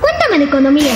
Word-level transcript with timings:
Cuéntame 0.00 0.38
de 0.38 0.44
economía. 0.44 0.92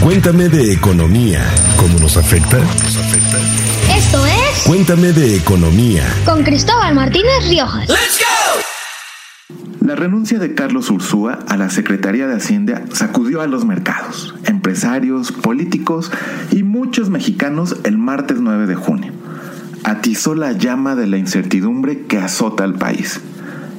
Cuéntame 0.00 0.48
de 0.48 0.72
economía. 0.72 1.44
¿Cómo 1.76 1.98
nos 2.00 2.16
afecta? 2.16 2.58
Esto 3.94 4.26
es 4.26 4.62
Cuéntame 4.66 5.12
de 5.12 5.36
economía. 5.36 6.04
con 6.24 6.42
Cristóbal 6.42 6.94
Martínez 6.94 7.48
Riojas. 7.48 7.88
La 9.80 9.94
renuncia 9.94 10.38
de 10.38 10.54
Carlos 10.54 10.90
Ursúa 10.90 11.38
a 11.48 11.56
la 11.56 11.70
Secretaría 11.70 12.26
de 12.26 12.34
Hacienda 12.36 12.82
sacudió 12.92 13.40
a 13.40 13.46
los 13.46 13.64
mercados, 13.64 14.34
empresarios, 14.46 15.30
políticos 15.32 16.10
y 16.50 16.64
muchos 16.64 17.08
mexicanos 17.08 17.76
el 17.84 17.98
martes 17.98 18.38
9 18.40 18.66
de 18.66 18.74
junio. 18.74 19.12
Atizó 19.84 20.34
la 20.34 20.52
llama 20.52 20.96
de 20.96 21.06
la 21.06 21.18
incertidumbre 21.18 22.02
que 22.06 22.18
azota 22.18 22.64
al 22.64 22.74
país. 22.74 23.20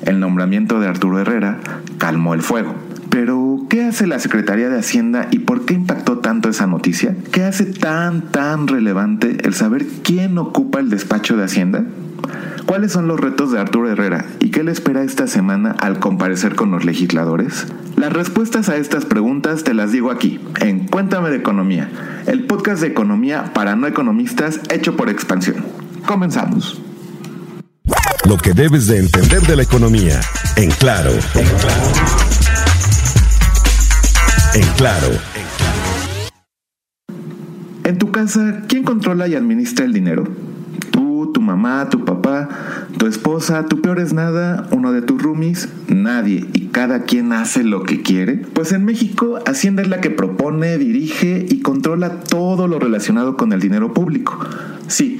El 0.03 0.19
nombramiento 0.19 0.79
de 0.79 0.87
Arturo 0.87 1.19
Herrera 1.19 1.59
calmó 1.97 2.33
el 2.33 2.41
fuego. 2.41 2.75
Pero, 3.09 3.65
¿qué 3.69 3.85
hace 3.85 4.05
la 4.05 4.19
Secretaría 4.19 4.69
de 4.69 4.79
Hacienda 4.79 5.27
y 5.31 5.39
por 5.39 5.65
qué 5.65 5.73
impactó 5.73 6.19
tanto 6.19 6.49
esa 6.49 6.67
noticia? 6.67 7.15
¿Qué 7.31 7.43
hace 7.43 7.65
tan, 7.65 8.21
tan 8.31 8.67
relevante 8.67 9.37
el 9.43 9.53
saber 9.53 9.85
quién 10.03 10.37
ocupa 10.37 10.79
el 10.79 10.89
despacho 10.89 11.35
de 11.35 11.43
Hacienda? 11.43 11.83
¿Cuáles 12.65 12.91
son 12.91 13.07
los 13.07 13.19
retos 13.19 13.51
de 13.51 13.59
Arturo 13.59 13.89
Herrera 13.89 14.25
y 14.39 14.51
qué 14.51 14.63
le 14.63 14.71
espera 14.71 15.01
esta 15.01 15.25
semana 15.25 15.71
al 15.79 15.97
comparecer 15.97 16.53
con 16.53 16.69
los 16.69 16.85
legisladores? 16.85 17.65
Las 17.95 18.13
respuestas 18.13 18.69
a 18.69 18.77
estas 18.77 19.05
preguntas 19.05 19.63
te 19.63 19.73
las 19.73 19.91
digo 19.91 20.11
aquí, 20.11 20.39
en 20.61 20.87
Cuéntame 20.87 21.31
de 21.31 21.37
Economía, 21.37 21.89
el 22.27 22.45
podcast 22.45 22.81
de 22.81 22.87
economía 22.87 23.53
para 23.53 23.75
no 23.75 23.87
economistas 23.87 24.59
hecho 24.69 24.95
por 24.95 25.09
expansión. 25.09 25.65
Comenzamos. 26.05 26.79
Lo 28.27 28.37
que 28.37 28.53
debes 28.53 28.87
de 28.87 28.97
entender 28.97 29.41
de 29.41 29.55
la 29.55 29.63
economía. 29.63 30.19
En 30.55 30.69
claro. 30.71 31.11
En 34.53 34.67
claro. 34.77 35.07
En 37.83 37.97
tu 37.97 38.11
casa, 38.11 38.63
¿quién 38.67 38.83
controla 38.83 39.27
y 39.27 39.35
administra 39.35 39.85
el 39.85 39.93
dinero? 39.93 40.25
Tú, 40.91 41.31
tu 41.33 41.41
mamá, 41.41 41.89
tu 41.89 42.05
papá, 42.05 42.49
tu 42.97 43.07
esposa, 43.07 43.65
tu 43.65 43.81
peor 43.81 43.99
es 43.99 44.13
nada, 44.13 44.67
uno 44.71 44.91
de 44.91 45.01
tus 45.01 45.21
roomies, 45.21 45.69
nadie, 45.87 46.45
y 46.53 46.67
cada 46.67 47.03
quien 47.03 47.33
hace 47.33 47.63
lo 47.63 47.83
que 47.83 48.01
quiere. 48.01 48.37
Pues 48.37 48.71
en 48.73 48.85
México, 48.85 49.39
Hacienda 49.45 49.81
es 49.81 49.87
la 49.87 50.01
que 50.01 50.11
propone, 50.11 50.77
dirige 50.77 51.45
y 51.49 51.61
controla 51.61 52.19
todo 52.21 52.67
lo 52.67 52.79
relacionado 52.79 53.37
con 53.37 53.53
el 53.53 53.59
dinero 53.59 53.93
público. 53.93 54.37
Sí, 54.87 55.19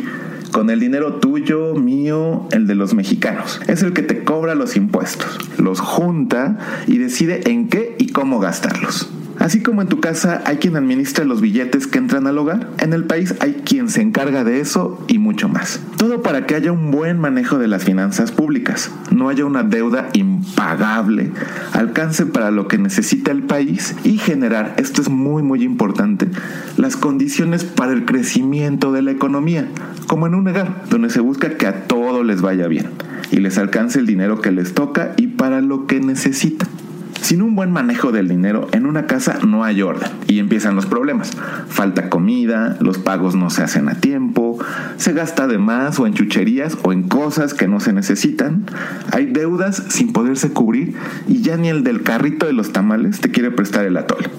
con 0.52 0.70
el 0.70 0.80
dinero 0.80 1.16
tuyo, 1.16 1.74
mío, 1.76 2.48
el 2.52 2.68
de 2.68 2.76
los 2.76 2.94
mexicanos. 2.94 3.62
Es 3.68 3.84
el 3.84 3.94
que 3.94 4.02
te 4.02 4.24
cobra 4.24 4.56
los 4.56 4.76
impuestos, 4.76 5.38
los 5.58 5.80
junta 5.80 6.58
y 6.88 6.98
decide 6.98 7.50
en 7.50 7.70
qué 7.70 7.96
y 7.98 8.08
cómo 8.08 8.40
gastarlos. 8.40 9.10
Así 9.40 9.62
como 9.62 9.82
en 9.82 9.88
tu 9.88 10.02
casa 10.02 10.44
hay 10.46 10.58
quien 10.58 10.76
administra 10.76 11.24
los 11.24 11.40
billetes 11.40 11.88
que 11.88 11.98
entran 11.98 12.28
al 12.28 12.38
hogar, 12.38 12.70
en 12.80 12.92
el 12.92 13.06
país 13.06 13.36
hay 13.40 13.54
quien 13.66 13.90
se 13.90 14.02
encarga 14.02 14.44
de 14.44 14.60
eso 14.60 15.04
y 15.08 15.18
mucho 15.18 15.48
más. 15.48 15.80
Todo 15.98 16.22
para 16.22 16.46
que 16.46 16.56
haya 16.56 16.74
un 16.74 16.92
buen 16.92 17.20
manejo 17.20 17.58
de 17.58 17.70
las 17.70 17.86
finanzas 17.86 18.34
públicas, 18.34 18.92
no 19.12 19.30
haya 19.30 19.46
una 19.46 19.64
deuda 19.64 20.10
impagable, 20.12 21.32
alcance 21.72 22.26
para 22.26 22.52
lo 22.52 22.68
que 22.68 22.78
necesita 22.78 23.32
el 23.32 23.44
país 23.44 23.96
y 24.04 24.18
generar, 24.18 24.76
esto 24.78 25.02
es 25.02 25.10
muy 25.10 25.42
muy 25.42 25.64
importante, 25.64 26.28
las 26.76 26.98
condiciones 26.98 27.64
para 27.64 27.94
el 27.94 28.04
crecimiento 28.06 28.92
de 28.92 29.04
la 29.04 29.12
economía, 29.12 29.68
como 30.08 30.28
en 30.28 30.36
un 30.36 30.50
hogar, 30.50 30.84
donde 30.90 31.10
se 31.10 31.22
busca 31.22 31.52
que 31.52 31.66
a 31.66 31.88
todo 31.88 32.24
les 32.24 32.42
vaya 32.42 32.68
bien 32.68 32.88
y 33.32 33.38
les 33.38 33.58
alcance 33.58 34.00
el 34.00 34.06
dinero 34.06 34.42
que 34.42 34.52
les 34.52 34.74
toca 34.74 35.14
y 35.16 35.28
para 35.28 35.62
lo 35.62 35.88
que 35.88 36.02
necesitan. 36.02 36.68
Sin 37.22 37.42
un 37.42 37.56
buen 37.56 37.72
manejo 37.72 38.12
del 38.12 38.28
dinero 38.28 38.68
en 38.72 38.86
una 38.86 39.06
casa 39.06 39.40
no 39.46 39.64
hay 39.64 39.82
orden 39.82 40.10
y 40.28 40.40
empiezan 40.40 40.76
los 40.76 40.86
problemas. 40.86 41.32
Falta 41.68 42.10
comida, 42.10 42.78
los 42.80 42.98
pagos 42.98 43.36
no 43.36 43.50
se 43.50 43.62
hacen 43.62 43.90
a 43.90 43.96
tiempo, 43.96 44.58
se 44.98 45.14
gasta 45.14 45.48
de 45.48 45.58
más 45.58 46.00
o 46.00 46.08
en 46.08 46.14
chucherías 46.14 46.78
o 46.82 46.94
en 46.94 47.04
cosas 47.04 47.54
que 47.54 47.68
no 47.68 47.80
se 47.80 47.94
necesitan. 47.94 48.66
Hay 49.12 49.28
deudas 49.28 49.84
sin 49.90 50.14
poderse 50.14 50.52
cubrir 50.52 50.96
y 51.28 51.42
ya 51.42 51.58
ni 51.58 51.68
el 51.68 51.84
del 51.84 52.04
carrito 52.04 52.46
de 52.46 52.54
los 52.54 52.72
tamales 52.72 53.20
te 53.20 53.32
quiere 53.32 53.52
prestar 53.52 53.86
el 53.86 53.98
atole. 53.98 54.30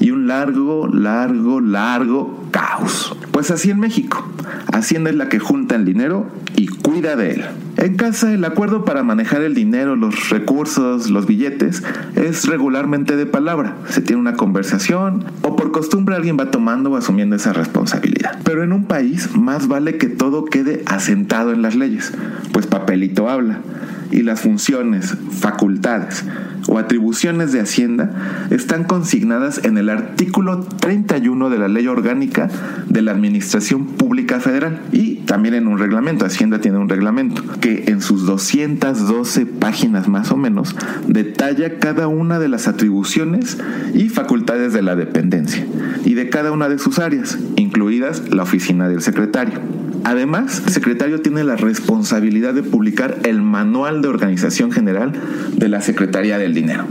Y 0.00 0.10
un 0.10 0.28
largo, 0.28 0.88
largo, 0.88 1.60
largo 1.60 2.48
caos. 2.50 3.16
Pues 3.32 3.50
así 3.50 3.70
en 3.70 3.80
México. 3.80 4.26
Hacienda 4.72 5.10
es 5.10 5.16
la 5.16 5.28
que 5.28 5.38
junta 5.38 5.74
el 5.74 5.84
dinero 5.84 6.26
y 6.56 6.68
cuida 6.68 7.16
de 7.16 7.34
él. 7.34 7.44
En 7.78 7.94
casa 7.94 8.34
el 8.34 8.44
acuerdo 8.44 8.84
para 8.84 9.04
manejar 9.04 9.42
el 9.42 9.54
dinero, 9.54 9.94
los 9.94 10.30
recursos, 10.30 11.10
los 11.10 11.26
billetes 11.26 11.84
es 12.16 12.44
regularmente 12.46 13.14
de 13.14 13.24
palabra. 13.24 13.76
Se 13.88 14.00
tiene 14.00 14.20
una 14.20 14.34
conversación 14.34 15.24
o 15.42 15.54
por 15.54 15.70
costumbre 15.70 16.16
alguien 16.16 16.36
va 16.36 16.50
tomando 16.50 16.90
o 16.90 16.96
asumiendo 16.96 17.36
esa 17.36 17.52
responsabilidad. 17.52 18.40
Pero 18.42 18.64
en 18.64 18.72
un 18.72 18.86
país 18.86 19.36
más 19.36 19.68
vale 19.68 19.96
que 19.96 20.08
todo 20.08 20.44
quede 20.44 20.82
asentado 20.86 21.52
en 21.52 21.62
las 21.62 21.76
leyes, 21.76 22.12
pues 22.52 22.66
papelito 22.66 23.28
habla 23.28 23.60
y 24.10 24.22
las 24.22 24.40
funciones, 24.40 25.16
facultades 25.38 26.24
o 26.66 26.78
atribuciones 26.78 27.52
de 27.52 27.60
Hacienda 27.60 28.48
están 28.50 28.84
consignadas 28.84 29.64
en 29.64 29.78
el 29.78 29.88
artículo 29.88 30.60
31 30.60 31.50
de 31.50 31.58
la 31.58 31.68
Ley 31.68 31.86
Orgánica 31.86 32.48
de 32.88 33.02
la 33.02 33.12
Administración 33.12 33.86
Pública 33.86 34.40
Federal 34.40 34.80
y 34.92 35.07
también 35.28 35.54
en 35.54 35.68
un 35.68 35.78
reglamento. 35.78 36.24
Hacienda 36.24 36.60
tiene 36.60 36.78
un 36.78 36.88
reglamento 36.88 37.44
que 37.60 37.84
en 37.86 38.00
sus 38.00 38.26
212 38.26 39.46
páginas 39.46 40.08
más 40.08 40.32
o 40.32 40.36
menos 40.36 40.74
detalla 41.06 41.78
cada 41.78 42.08
una 42.08 42.40
de 42.40 42.48
las 42.48 42.66
atribuciones 42.66 43.58
y 43.94 44.08
facultades 44.08 44.72
de 44.72 44.82
la 44.82 44.96
dependencia 44.96 45.64
y 46.04 46.14
de 46.14 46.30
cada 46.30 46.50
una 46.50 46.68
de 46.68 46.78
sus 46.78 46.98
áreas, 46.98 47.38
incluidas 47.56 48.30
la 48.30 48.42
oficina 48.42 48.88
del 48.88 49.02
secretario. 49.02 49.60
Además, 50.04 50.62
el 50.66 50.72
secretario 50.72 51.20
tiene 51.20 51.44
la 51.44 51.56
responsabilidad 51.56 52.54
de 52.54 52.62
publicar 52.62 53.18
el 53.24 53.42
manual 53.42 54.00
de 54.00 54.08
organización 54.08 54.72
general 54.72 55.12
de 55.54 55.68
la 55.68 55.82
Secretaría 55.82 56.38
del 56.38 56.54
Dinero. 56.54 56.86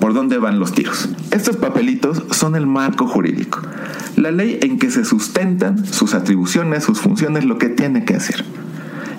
¿Por 0.00 0.12
dónde 0.12 0.38
van 0.38 0.60
los 0.60 0.72
tiros? 0.72 1.08
Estos 1.30 1.56
papelitos 1.56 2.22
son 2.30 2.54
el 2.54 2.66
marco 2.66 3.06
jurídico, 3.06 3.62
la 4.18 4.32
ley 4.32 4.58
en 4.62 4.78
que 4.78 4.90
se 4.90 5.04
sustentan 5.04 5.86
sus 5.86 6.14
atribuciones, 6.14 6.84
sus 6.84 7.00
funciones, 7.00 7.44
lo 7.44 7.58
que 7.58 7.68
tiene 7.68 8.04
que 8.04 8.14
hacer. 8.14 8.44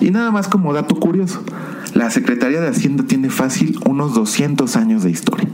Y 0.00 0.10
nada 0.10 0.30
más 0.30 0.48
como 0.48 0.72
dato 0.72 0.96
curioso, 0.96 1.42
la 1.94 2.10
Secretaría 2.10 2.60
de 2.60 2.68
Hacienda 2.68 3.04
tiene 3.04 3.30
fácil 3.30 3.78
unos 3.86 4.14
200 4.14 4.76
años 4.76 5.02
de 5.02 5.10
historia. 5.10 5.48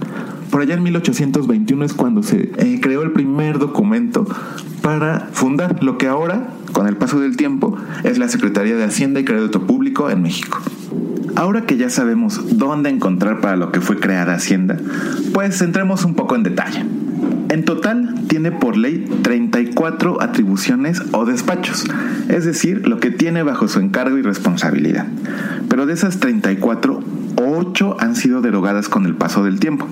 Por 0.50 0.60
allá 0.60 0.74
en 0.74 0.82
1821 0.82 1.84
es 1.84 1.92
cuando 1.92 2.22
se 2.22 2.52
eh, 2.56 2.78
creó 2.80 3.02
el 3.02 3.12
primer 3.12 3.58
documento 3.58 4.26
para 4.82 5.28
fundar 5.32 5.82
lo 5.82 5.98
que 5.98 6.06
ahora, 6.06 6.48
con 6.72 6.86
el 6.86 6.96
paso 6.96 7.20
del 7.20 7.36
tiempo, 7.36 7.76
es 8.04 8.18
la 8.18 8.28
Secretaría 8.28 8.76
de 8.76 8.84
Hacienda 8.84 9.20
y 9.20 9.24
Crédito 9.24 9.66
Público 9.66 10.10
en 10.10 10.22
México. 10.22 10.58
Ahora 11.34 11.66
que 11.66 11.76
ya 11.76 11.90
sabemos 11.90 12.58
dónde 12.58 12.90
encontrar 12.90 13.40
para 13.40 13.56
lo 13.56 13.70
que 13.70 13.80
fue 13.80 13.98
creada 13.98 14.34
Hacienda, 14.34 14.78
pues 15.32 15.60
entremos 15.60 16.04
un 16.04 16.14
poco 16.14 16.34
en 16.34 16.42
detalle. 16.44 16.84
En 17.48 17.64
total 17.64 18.14
tiene 18.28 18.50
por 18.50 18.76
ley 18.76 19.04
34 19.22 20.20
atribuciones 20.20 21.02
o 21.12 21.24
despachos, 21.24 21.84
es 22.28 22.44
decir, 22.44 22.88
lo 22.88 22.98
que 22.98 23.10
tiene 23.10 23.42
bajo 23.42 23.68
su 23.68 23.78
encargo 23.78 24.18
y 24.18 24.22
responsabilidad. 24.22 25.06
Pero 25.68 25.86
de 25.86 25.92
esas 25.92 26.18
34, 26.18 27.00
8 27.36 27.96
han 28.00 28.16
sido 28.16 28.40
derogadas 28.40 28.88
con 28.88 29.06
el 29.06 29.14
paso 29.14 29.44
del 29.44 29.60
tiempo, 29.60 29.86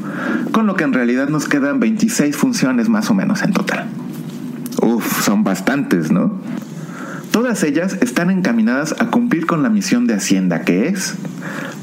con 0.52 0.66
lo 0.66 0.74
que 0.74 0.84
en 0.84 0.92
realidad 0.92 1.28
nos 1.28 1.48
quedan 1.48 1.78
26 1.78 2.36
funciones 2.36 2.88
más 2.88 3.10
o 3.10 3.14
menos 3.14 3.42
en 3.42 3.52
total. 3.52 3.86
Uf, 4.82 5.24
son 5.24 5.44
bastantes, 5.44 6.10
¿no? 6.10 6.32
Todas 7.30 7.62
ellas 7.62 7.98
están 8.00 8.30
encaminadas 8.30 8.94
a 9.00 9.06
cumplir 9.06 9.46
con 9.46 9.62
la 9.62 9.68
misión 9.68 10.06
de 10.06 10.14
Hacienda, 10.14 10.62
que 10.62 10.88
es 10.88 11.14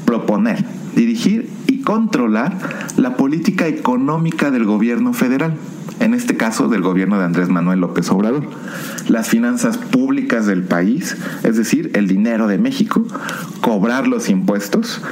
proponer, 0.04 0.64
dirigir 0.96 1.50
controlar 1.82 2.56
la 2.96 3.16
política 3.16 3.66
económica 3.66 4.50
del 4.50 4.64
gobierno 4.64 5.12
federal, 5.12 5.56
en 6.00 6.14
este 6.14 6.36
caso 6.36 6.68
del 6.68 6.82
gobierno 6.82 7.18
de 7.18 7.24
Andrés 7.24 7.48
Manuel 7.48 7.80
López 7.80 8.10
Obrador, 8.10 8.48
las 9.08 9.28
finanzas 9.28 9.76
públicas 9.76 10.46
del 10.46 10.62
país, 10.62 11.16
es 11.42 11.56
decir, 11.56 11.90
el 11.94 12.08
dinero 12.08 12.46
de 12.46 12.58
México, 12.58 13.04
cobrar 13.60 14.08
los 14.08 14.28
impuestos 14.28 15.02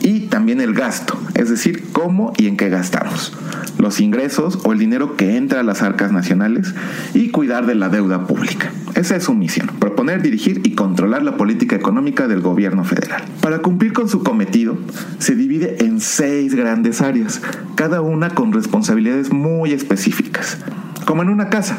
y 0.00 0.20
también 0.26 0.60
el 0.60 0.74
gasto, 0.74 1.18
es 1.34 1.50
decir, 1.50 1.84
cómo 1.92 2.32
y 2.36 2.46
en 2.46 2.56
qué 2.56 2.68
gastamos, 2.68 3.32
los 3.78 4.00
ingresos 4.00 4.60
o 4.64 4.72
el 4.72 4.78
dinero 4.78 5.16
que 5.16 5.36
entra 5.36 5.60
a 5.60 5.64
las 5.64 5.82
arcas 5.82 6.12
nacionales 6.12 6.74
y 7.14 7.30
cuidar 7.30 7.66
de 7.66 7.74
la 7.74 7.88
deuda 7.88 8.26
pública. 8.26 8.70
Esa 8.94 9.16
es 9.16 9.24
su 9.24 9.34
misión, 9.34 9.70
proponer, 9.78 10.22
dirigir 10.22 10.60
y 10.64 10.74
controlar 10.74 11.22
la 11.22 11.36
política 11.36 11.74
económica 11.74 12.28
del 12.28 12.40
gobierno 12.40 12.84
federal. 12.84 13.24
Para 13.40 13.60
cumplir 13.60 13.92
con 13.92 14.08
su 14.08 14.22
cometido, 14.22 14.78
se 15.18 15.34
divide 15.34 15.84
en 15.84 15.89
seis 16.00 16.54
grandes 16.54 17.00
áreas, 17.00 17.40
cada 17.74 18.00
una 18.00 18.30
con 18.30 18.52
responsabilidades 18.52 19.32
muy 19.32 19.72
específicas. 19.72 20.58
Como 21.04 21.22
en 21.22 21.28
una 21.28 21.48
casa, 21.48 21.78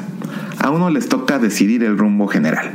a 0.59 0.69
uno 0.69 0.89
les 0.89 1.09
toca 1.09 1.39
decidir 1.39 1.83
el 1.83 1.97
rumbo 1.97 2.27
general, 2.27 2.71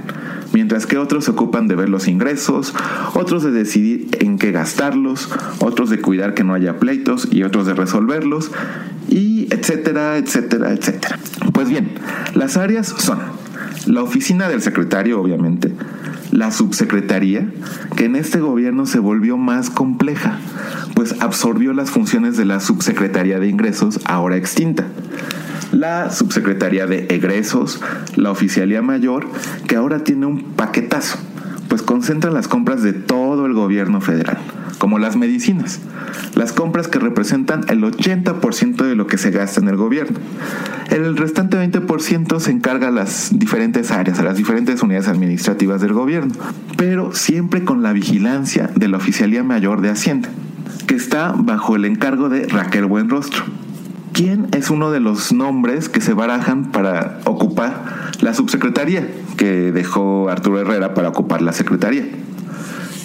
mientras 0.52 0.87
que 0.87 0.98
otros 0.98 1.25
se 1.25 1.31
ocupan 1.32 1.69
de 1.69 1.76
ver 1.76 1.88
los 1.88 2.08
ingresos, 2.08 2.75
otros 3.14 3.43
de 3.43 3.50
decidir 3.50 4.08
en 4.20 4.38
qué 4.38 4.52
gastarlos, 4.52 5.31
otros 5.60 5.90
de 5.90 6.00
cuidar 6.00 6.34
que 6.34 6.44
no 6.44 6.54
haya 6.54 6.78
pleitos 6.78 7.28
y 7.31 7.43
otros 7.43 7.66
de 7.66 7.75
resolverlos, 7.75 8.50
y 9.08 9.49
etcétera, 9.50 10.16
etcétera, 10.16 10.72
etcétera. 10.72 11.19
Pues 11.52 11.69
bien, 11.69 11.90
las 12.34 12.56
áreas 12.56 12.88
son 12.88 13.19
la 13.87 14.02
oficina 14.02 14.49
del 14.49 14.62
secretario, 14.62 15.20
obviamente, 15.20 15.72
la 16.36 16.50
subsecretaría, 16.50 17.48
que 17.96 18.04
en 18.04 18.14
este 18.14 18.40
gobierno 18.40 18.84
se 18.84 18.98
volvió 18.98 19.38
más 19.38 19.70
compleja, 19.70 20.38
pues 20.94 21.14
absorbió 21.20 21.72
las 21.72 21.90
funciones 21.90 22.36
de 22.36 22.44
la 22.44 22.60
subsecretaría 22.60 23.40
de 23.40 23.48
ingresos, 23.48 24.00
ahora 24.04 24.36
extinta. 24.36 24.84
La 25.72 26.10
subsecretaría 26.10 26.86
de 26.86 27.06
egresos, 27.08 27.80
la 28.16 28.30
oficialía 28.30 28.82
mayor, 28.82 29.26
que 29.66 29.76
ahora 29.76 30.04
tiene 30.04 30.26
un 30.26 30.42
paquetazo, 30.42 31.16
pues 31.68 31.80
concentra 31.80 32.30
las 32.30 32.48
compras 32.48 32.82
de 32.82 32.92
todo 32.92 33.46
el 33.46 33.54
gobierno 33.54 34.02
federal, 34.02 34.36
como 34.78 34.99
las 34.99 35.17
medicinas, 35.17 35.81
las 36.34 36.52
compras 36.52 36.88
que 36.88 36.99
representan 36.99 37.64
el 37.69 37.82
80% 37.82 38.76
de 38.76 38.94
lo 38.94 39.06
que 39.06 39.19
se 39.19 39.31
gasta 39.31 39.61
en 39.61 39.69
el 39.69 39.76
gobierno. 39.76 40.19
El 40.90 41.17
restante 41.17 41.56
20% 41.56 42.40
se 42.40 42.50
encarga 42.50 42.88
a 42.88 42.90
las 42.90 43.31
diferentes 43.32 43.90
áreas, 43.90 44.19
a 44.19 44.23
las 44.23 44.37
diferentes 44.37 44.82
unidades 44.82 45.08
administrativas 45.08 45.81
del 45.81 45.93
gobierno, 45.93 46.34
pero 46.76 47.14
siempre 47.14 47.64
con 47.64 47.82
la 47.82 47.93
vigilancia 47.93 48.70
de 48.75 48.88
la 48.88 48.99
Oficialía 48.99 49.43
Mayor 49.43 49.81
de 49.81 49.90
Hacienda, 49.90 50.28
que 50.87 50.94
está 50.94 51.32
bajo 51.37 51.76
el 51.76 51.84
encargo 51.84 52.28
de 52.28 52.46
Raquel 52.46 52.87
Buenrostro. 52.87 53.44
¿Quién 54.12 54.49
es 54.52 54.70
uno 54.70 54.90
de 54.90 55.00
los 55.00 55.32
nombres 55.32 55.90
que 55.90 56.00
se 56.00 56.14
barajan 56.14 56.70
para 56.70 57.19
ocupar 57.25 58.11
la 58.20 58.32
subsecretaría 58.32 59.06
que 59.37 59.73
dejó 59.73 60.31
Arturo 60.31 60.58
Herrera 60.61 60.94
para 60.94 61.11
ocupar 61.11 61.43
la 61.43 61.52
secretaría? 61.52 62.06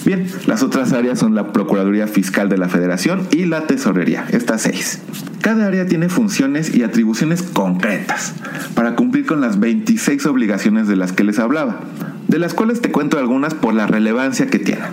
Bien, 0.06 0.28
las 0.48 0.64
otras 0.64 0.94
áreas 0.94 1.20
son 1.20 1.36
la 1.36 1.52
Procuraduría 1.54 2.08
Fiscal 2.08 2.50
de 2.50 2.58
la 2.58 2.70
Federación 2.70 3.28
y 3.32 3.46
la 3.46 3.68
Tesorería, 3.68 4.26
estas 4.32 4.64
seis. 4.64 5.00
Cada 5.42 5.68
área 5.68 5.86
tiene 5.86 6.10
funciones 6.10 6.74
y 6.76 6.84
atribuciones 6.84 7.44
concretas 7.44 8.34
para 8.74 8.96
cumplir 8.96 9.26
con 9.26 9.42
las 9.42 9.60
26 9.60 10.26
obligaciones 10.26 10.88
de 10.88 10.96
las 10.96 11.12
que 11.12 11.24
les 11.24 11.40
hablaba, 11.40 11.82
de 12.28 12.40
las 12.40 12.54
cuales 12.54 12.82
te 12.82 12.92
cuento 12.92 13.20
algunas 13.20 13.54
por 13.54 13.74
la 13.74 13.86
relevancia 13.86 14.48
que 14.48 14.60
tienen. 14.60 14.86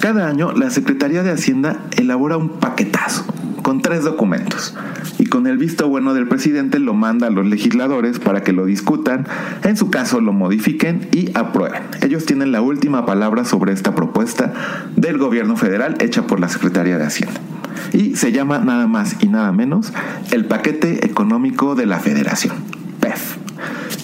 Cada 0.00 0.28
año 0.28 0.52
la 0.52 0.70
Secretaría 0.70 1.22
de 1.22 1.30
Hacienda 1.30 1.78
elabora 1.96 2.36
un 2.36 2.58
paquetazo 2.58 3.24
con 3.62 3.80
tres 3.80 4.04
documentos 4.04 4.74
y 5.18 5.26
con 5.26 5.46
el 5.46 5.56
visto 5.56 5.88
bueno 5.88 6.14
del 6.14 6.28
presidente 6.28 6.78
lo 6.78 6.94
manda 6.94 7.28
a 7.28 7.30
los 7.30 7.46
legisladores 7.46 8.18
para 8.18 8.42
que 8.42 8.52
lo 8.52 8.66
discutan, 8.66 9.26
en 9.64 9.76
su 9.76 9.90
caso 9.90 10.20
lo 10.20 10.32
modifiquen 10.32 11.08
y 11.12 11.30
aprueben. 11.36 11.82
Ellos 12.02 12.26
tienen 12.26 12.52
la 12.52 12.60
última 12.60 13.06
palabra 13.06 13.44
sobre 13.44 13.72
esta 13.72 13.94
propuesta 13.94 14.52
del 14.96 15.18
gobierno 15.18 15.56
federal 15.56 15.96
hecha 16.00 16.26
por 16.26 16.40
la 16.40 16.48
Secretaría 16.48 16.98
de 16.98 17.04
Hacienda. 17.04 17.40
Y 17.92 18.16
se 18.16 18.32
llama 18.32 18.58
nada 18.58 18.86
más 18.86 19.16
y 19.20 19.28
nada 19.28 19.52
menos 19.52 19.92
el 20.30 20.44
paquete 20.44 21.06
económico 21.06 21.74
de 21.74 21.86
la 21.86 21.98
federación, 21.98 22.54
PEF 23.00 23.38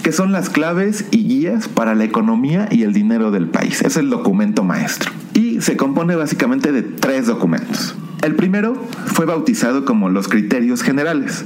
que 0.02 0.12
son 0.12 0.32
las 0.32 0.48
claves 0.48 1.04
y 1.10 1.24
guías 1.24 1.68
para 1.68 1.94
la 1.94 2.04
economía 2.04 2.68
y 2.70 2.82
el 2.82 2.94
dinero 2.94 3.30
del 3.30 3.48
país. 3.48 3.82
Es 3.82 3.98
el 3.98 4.08
documento 4.08 4.64
maestro. 4.64 5.12
Y 5.34 5.60
se 5.60 5.76
compone 5.76 6.16
básicamente 6.16 6.72
de 6.72 6.82
tres 6.82 7.26
documentos. 7.26 7.94
El 8.22 8.34
primero 8.34 8.74
fue 9.06 9.26
bautizado 9.26 9.84
como 9.84 10.08
los 10.08 10.28
criterios 10.28 10.82
generales, 10.82 11.44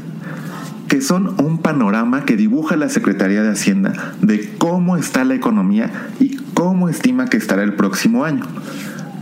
que 0.88 1.00
son 1.00 1.34
un 1.38 1.58
panorama 1.58 2.24
que 2.24 2.36
dibuja 2.36 2.76
la 2.76 2.88
Secretaría 2.88 3.42
de 3.42 3.50
Hacienda 3.50 4.14
de 4.20 4.54
cómo 4.58 4.96
está 4.96 5.24
la 5.24 5.34
economía 5.34 6.08
y 6.18 6.36
cómo 6.54 6.88
estima 6.88 7.26
que 7.26 7.36
estará 7.36 7.62
el 7.62 7.74
próximo 7.74 8.24
año. 8.24 8.44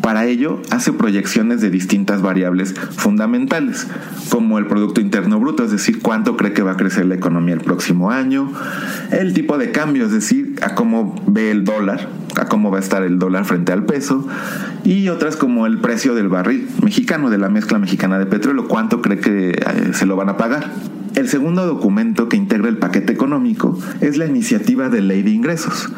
Para 0.02 0.24
ello, 0.26 0.62
hace 0.70 0.92
proyecciones 0.92 1.60
de 1.60 1.70
distintas 1.70 2.22
variables 2.22 2.74
fundamentales, 2.96 3.86
como 4.30 4.58
el 4.58 4.66
Producto 4.66 5.00
Interno 5.00 5.38
Bruto, 5.38 5.64
es 5.64 5.70
decir, 5.70 6.00
cuánto 6.00 6.36
cree 6.36 6.52
que 6.52 6.62
va 6.62 6.72
a 6.72 6.76
crecer 6.76 7.06
la 7.06 7.16
economía 7.16 7.54
el 7.54 7.60
próximo 7.60 8.10
año, 8.10 8.50
el 9.10 9.34
tipo 9.34 9.58
de 9.58 9.72
cambio, 9.72 10.06
es 10.06 10.12
decir, 10.12 10.56
a 10.62 10.74
cómo 10.74 11.14
ve 11.26 11.50
el 11.50 11.64
dólar, 11.64 12.08
a 12.36 12.46
cómo 12.46 12.70
va 12.70 12.78
a 12.78 12.80
estar 12.80 13.02
el 13.02 13.18
dólar 13.18 13.44
frente 13.44 13.72
al 13.72 13.84
peso, 13.84 14.26
y 14.84 15.08
otras 15.08 15.36
como 15.36 15.66
el 15.66 15.78
precio 15.78 16.14
del 16.14 16.28
barril 16.28 16.68
mexicano, 16.82 17.28
de 17.28 17.38
la 17.38 17.50
mezcla 17.50 17.78
mexicana 17.78 18.18
de 18.18 18.26
petróleo, 18.26 18.68
cuánto 18.68 19.02
cree 19.02 19.18
que 19.18 19.50
eh, 19.50 19.90
se 19.92 20.06
lo 20.06 20.16
van 20.16 20.30
a 20.30 20.36
pagar. 20.36 20.70
El 21.14 21.28
segundo 21.28 21.66
documento 21.66 22.28
que 22.28 22.36
integra 22.36 22.68
el 22.68 22.78
paquete 22.78 23.12
económico 23.12 23.78
es 24.00 24.16
la 24.16 24.26
iniciativa 24.26 24.88
de 24.88 25.02
ley 25.02 25.22
de 25.22 25.30
ingresos. 25.30 25.90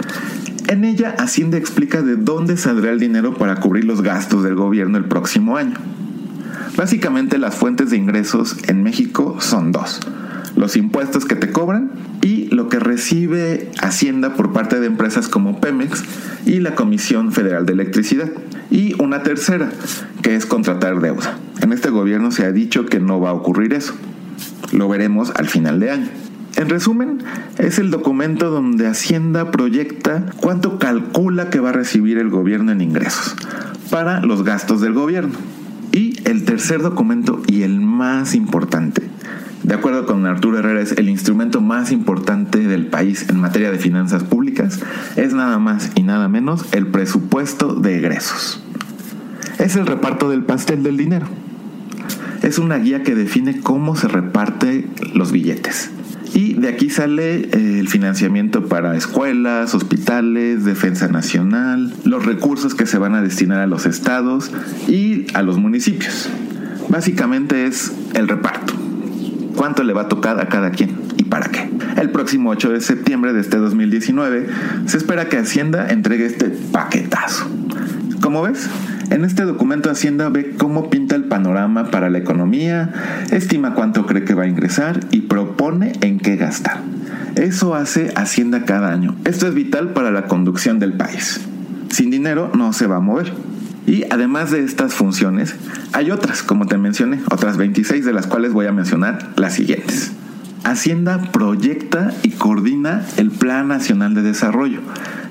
En 0.73 0.85
ella 0.85 1.15
Hacienda 1.19 1.59
explica 1.59 2.01
de 2.01 2.17
dónde 2.17 2.57
saldrá 2.57 2.93
el 2.93 2.99
dinero 2.99 3.35
para 3.35 3.57
cubrir 3.57 3.85
los 3.85 4.01
gastos 4.01 4.43
del 4.43 4.55
gobierno 4.55 4.97
el 4.97 5.05
próximo 5.05 5.59
año. 5.59 5.75
Básicamente 6.79 7.37
las 7.37 7.55
fuentes 7.55 7.91
de 7.91 7.99
ingresos 7.99 8.57
en 8.69 8.83
México 8.83 9.37
son 9.39 9.71
dos. 9.71 10.01
Los 10.57 10.77
impuestos 10.77 11.27
que 11.27 11.37
te 11.37 11.53
cobran 11.53 11.91
y 12.23 12.47
lo 12.47 12.71
que 12.71 12.79
recibe 12.79 13.71
Hacienda 13.83 14.33
por 14.35 14.55
parte 14.55 14.81
de 14.81 14.87
empresas 14.87 15.29
como 15.29 15.61
Pemex 15.61 16.05
y 16.47 16.61
la 16.61 16.75
Comisión 16.75 17.33
Federal 17.33 17.67
de 17.67 17.75
Electricidad. 17.75 18.31
Y 18.71 18.95
una 18.99 19.23
tercera, 19.23 19.69
que 20.23 20.37
es 20.37 20.47
contratar 20.47 21.01
deuda. 21.01 21.37
En 21.61 21.75
este 21.75 21.91
gobierno 21.91 22.31
se 22.31 22.47
ha 22.47 22.51
dicho 22.51 22.87
que 22.87 22.99
no 22.99 23.21
va 23.21 23.29
a 23.29 23.35
ocurrir 23.35 23.75
eso. 23.75 23.93
Lo 24.73 24.89
veremos 24.89 25.33
al 25.37 25.51
final 25.51 25.81
de 25.81 25.91
año. 25.91 26.09
En 26.57 26.69
resumen, 26.69 27.19
es 27.59 27.79
el 27.79 27.91
documento 27.91 28.51
donde 28.51 28.87
Hacienda 28.87 29.51
proyecta 29.51 30.27
cuánto 30.37 30.79
calcula 30.79 31.49
que 31.49 31.61
va 31.61 31.71
a 31.71 31.73
recibir 31.73 32.19
el 32.19 32.29
gobierno 32.29 32.73
en 32.73 32.83
ingresos 32.83 33.35
para 33.91 34.21
los 34.21 34.45
gastos 34.45 34.81
del 34.81 34.93
gobierno. 34.93 35.35
Y 35.93 36.19
el 36.29 36.45
tercer 36.45 36.83
documento 36.83 37.43
y 37.47 37.63
el 37.63 37.81
más 37.81 38.35
importante, 38.35 39.03
de 39.63 39.75
acuerdo 39.75 40.05
con 40.05 40.27
Arturo 40.27 40.59
Herrera, 40.59 40.83
es 40.83 40.93
el 40.93 41.09
instrumento 41.09 41.61
más 41.61 41.91
importante 41.91 42.59
del 42.59 42.87
país 42.87 43.29
en 43.31 43.41
materia 43.41 43.71
de 43.71 43.79
finanzas 43.79 44.23
públicas, 44.23 44.81
es 45.17 45.33
nada 45.33 45.59
más 45.59 45.91
y 45.95 46.03
nada 46.03 46.29
menos 46.29 46.67
el 46.73 46.87
presupuesto 46.87 47.75
de 47.75 47.97
egresos. 47.97 48.63
Es 49.59 49.77
el 49.77 49.87
reparto 49.87 50.29
del 50.29 50.45
pastel 50.45 50.83
del 50.83 50.97
dinero. 50.97 51.27
Es 52.43 52.59
una 52.59 52.77
guía 52.77 53.03
que 53.03 53.15
define 53.15 53.61
cómo 53.61 53.97
se 53.97 54.09
reparte 54.09 54.89
los 55.15 55.33
billetes 55.33 55.91
y 56.35 56.55
de 56.55 56.69
aquí 56.69 56.89
sale 56.89 57.37
eh, 57.37 57.79
el 57.81 57.89
financiamiento 57.89 58.67
para 58.67 58.97
escuelas, 58.97 59.75
hospitales, 59.75 60.65
defensa 60.65 61.09
nacional, 61.09 61.93
los 62.05 62.25
recursos 62.25 62.75
que 62.75 62.87
se 62.87 62.99
van 62.99 63.15
a 63.15 63.23
destinar 63.23 63.61
a 63.61 63.67
los 63.67 63.87
estados 63.87 64.51
y 64.89 65.27
a 65.35 65.43
los 65.43 65.59
municipios. 65.59 66.29
Básicamente 66.89 67.67
es 67.67 67.93
el 68.15 68.29
reparto. 68.29 68.75
¿Cuánto 69.57 69.83
le 69.83 69.93
va 69.93 70.03
a 70.03 70.09
tocar 70.09 70.41
a 70.41 70.49
cada 70.49 70.71
quien 70.71 70.97
y 71.17 71.25
para 71.25 71.51
qué? 71.51 71.69
El 72.01 72.11
próximo 72.11 72.51
8 72.51 72.71
de 72.71 72.81
septiembre 72.81 73.33
de 73.33 73.41
este 73.41 73.59
2019 73.59 74.49
se 74.87 74.97
espera 74.97 75.29
que 75.29 75.39
Hacienda 75.39 75.89
entregue 75.91 76.27
este 76.27 76.47
paquetazo. 76.47 77.47
¿Cómo 78.21 78.43
ves? 78.43 78.69
En 79.13 79.27
este 79.27 79.43
documento 79.43 79.91
Hacienda 79.91 80.31
ve 80.31 80.55
cómo 80.57 80.89
pinta 80.89 81.17
el 81.17 81.25
panorama 81.25 81.91
para 81.91 82.09
la 82.09 82.17
economía, 82.17 82.95
estima 83.31 83.75
cuánto 83.75 84.07
cree 84.07 84.25
que 84.25 84.33
va 84.33 84.45
a 84.45 84.49
ingresar 84.49 85.01
y 85.11 85.21
propone 85.21 85.93
en 86.01 86.19
qué 86.19 86.37
gastar. 86.37 86.81
Eso 87.35 87.75
hace 87.75 88.11
Hacienda 88.17 88.65
cada 88.65 88.91
año. 88.91 89.15
Esto 89.27 89.47
es 89.47 89.53
vital 89.53 89.93
para 89.93 90.11
la 90.13 90.29
conducción 90.29 90.79
del 90.79 90.95
país. 90.95 91.43
Sin 91.91 92.11
dinero 92.11 92.53
no 92.55 92.73
se 92.73 92.87
va 92.87 92.97
a 92.97 93.01
mover. 93.01 93.35
Y 93.87 94.05
además 94.09 94.51
de 94.51 94.65
estas 94.65 94.95
funciones, 94.95 95.57
hay 95.93 96.11
otras, 96.11 96.43
como 96.43 96.67
te 96.67 96.79
mencioné, 96.79 97.21
otras 97.31 97.59
26 97.59 98.07
de 98.07 98.15
las 98.15 98.27
cuales 98.27 98.55
voy 98.55 98.65
a 98.65 98.73
mencionar 98.73 99.29
las 99.37 99.53
siguientes. 99.53 100.13
Hacienda 100.65 101.21
proyecta 101.33 102.15
y 102.23 102.31
coordina 102.31 103.05
el 103.17 103.31
Plan 103.31 103.67
Nacional 103.67 104.15
de 104.15 104.23
Desarrollo, 104.23 104.81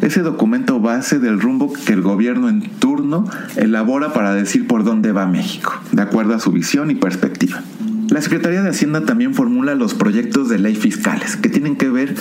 ese 0.02 0.22
documento 0.22 0.82
base 0.82 1.20
del 1.20 1.40
rumbo 1.40 1.72
que 1.72 1.94
el 1.94 2.02
gobierno 2.02 2.50
en 2.50 2.62
turno 2.62 3.30
elabora 3.56 4.12
para 4.14 4.34
decir 4.34 4.68
por 4.68 4.84
dónde 4.84 5.14
va 5.14 5.26
México, 5.28 5.74
de 5.94 6.02
acuerdo 6.02 6.36
a 6.36 6.40
su 6.40 6.52
visión 6.52 6.92
y 6.92 6.96
perspectiva. 6.96 7.64
La 8.10 8.22
Secretaría 8.22 8.62
de 8.62 8.72
Hacienda 8.72 9.06
también 9.06 9.34
formula 9.34 9.74
los 9.74 9.94
proyectos 9.94 10.50
de 10.50 10.60
ley 10.60 10.76
fiscales 10.76 11.38
que 11.38 11.48
tienen 11.48 11.78
que 11.78 11.90
ver 11.90 12.14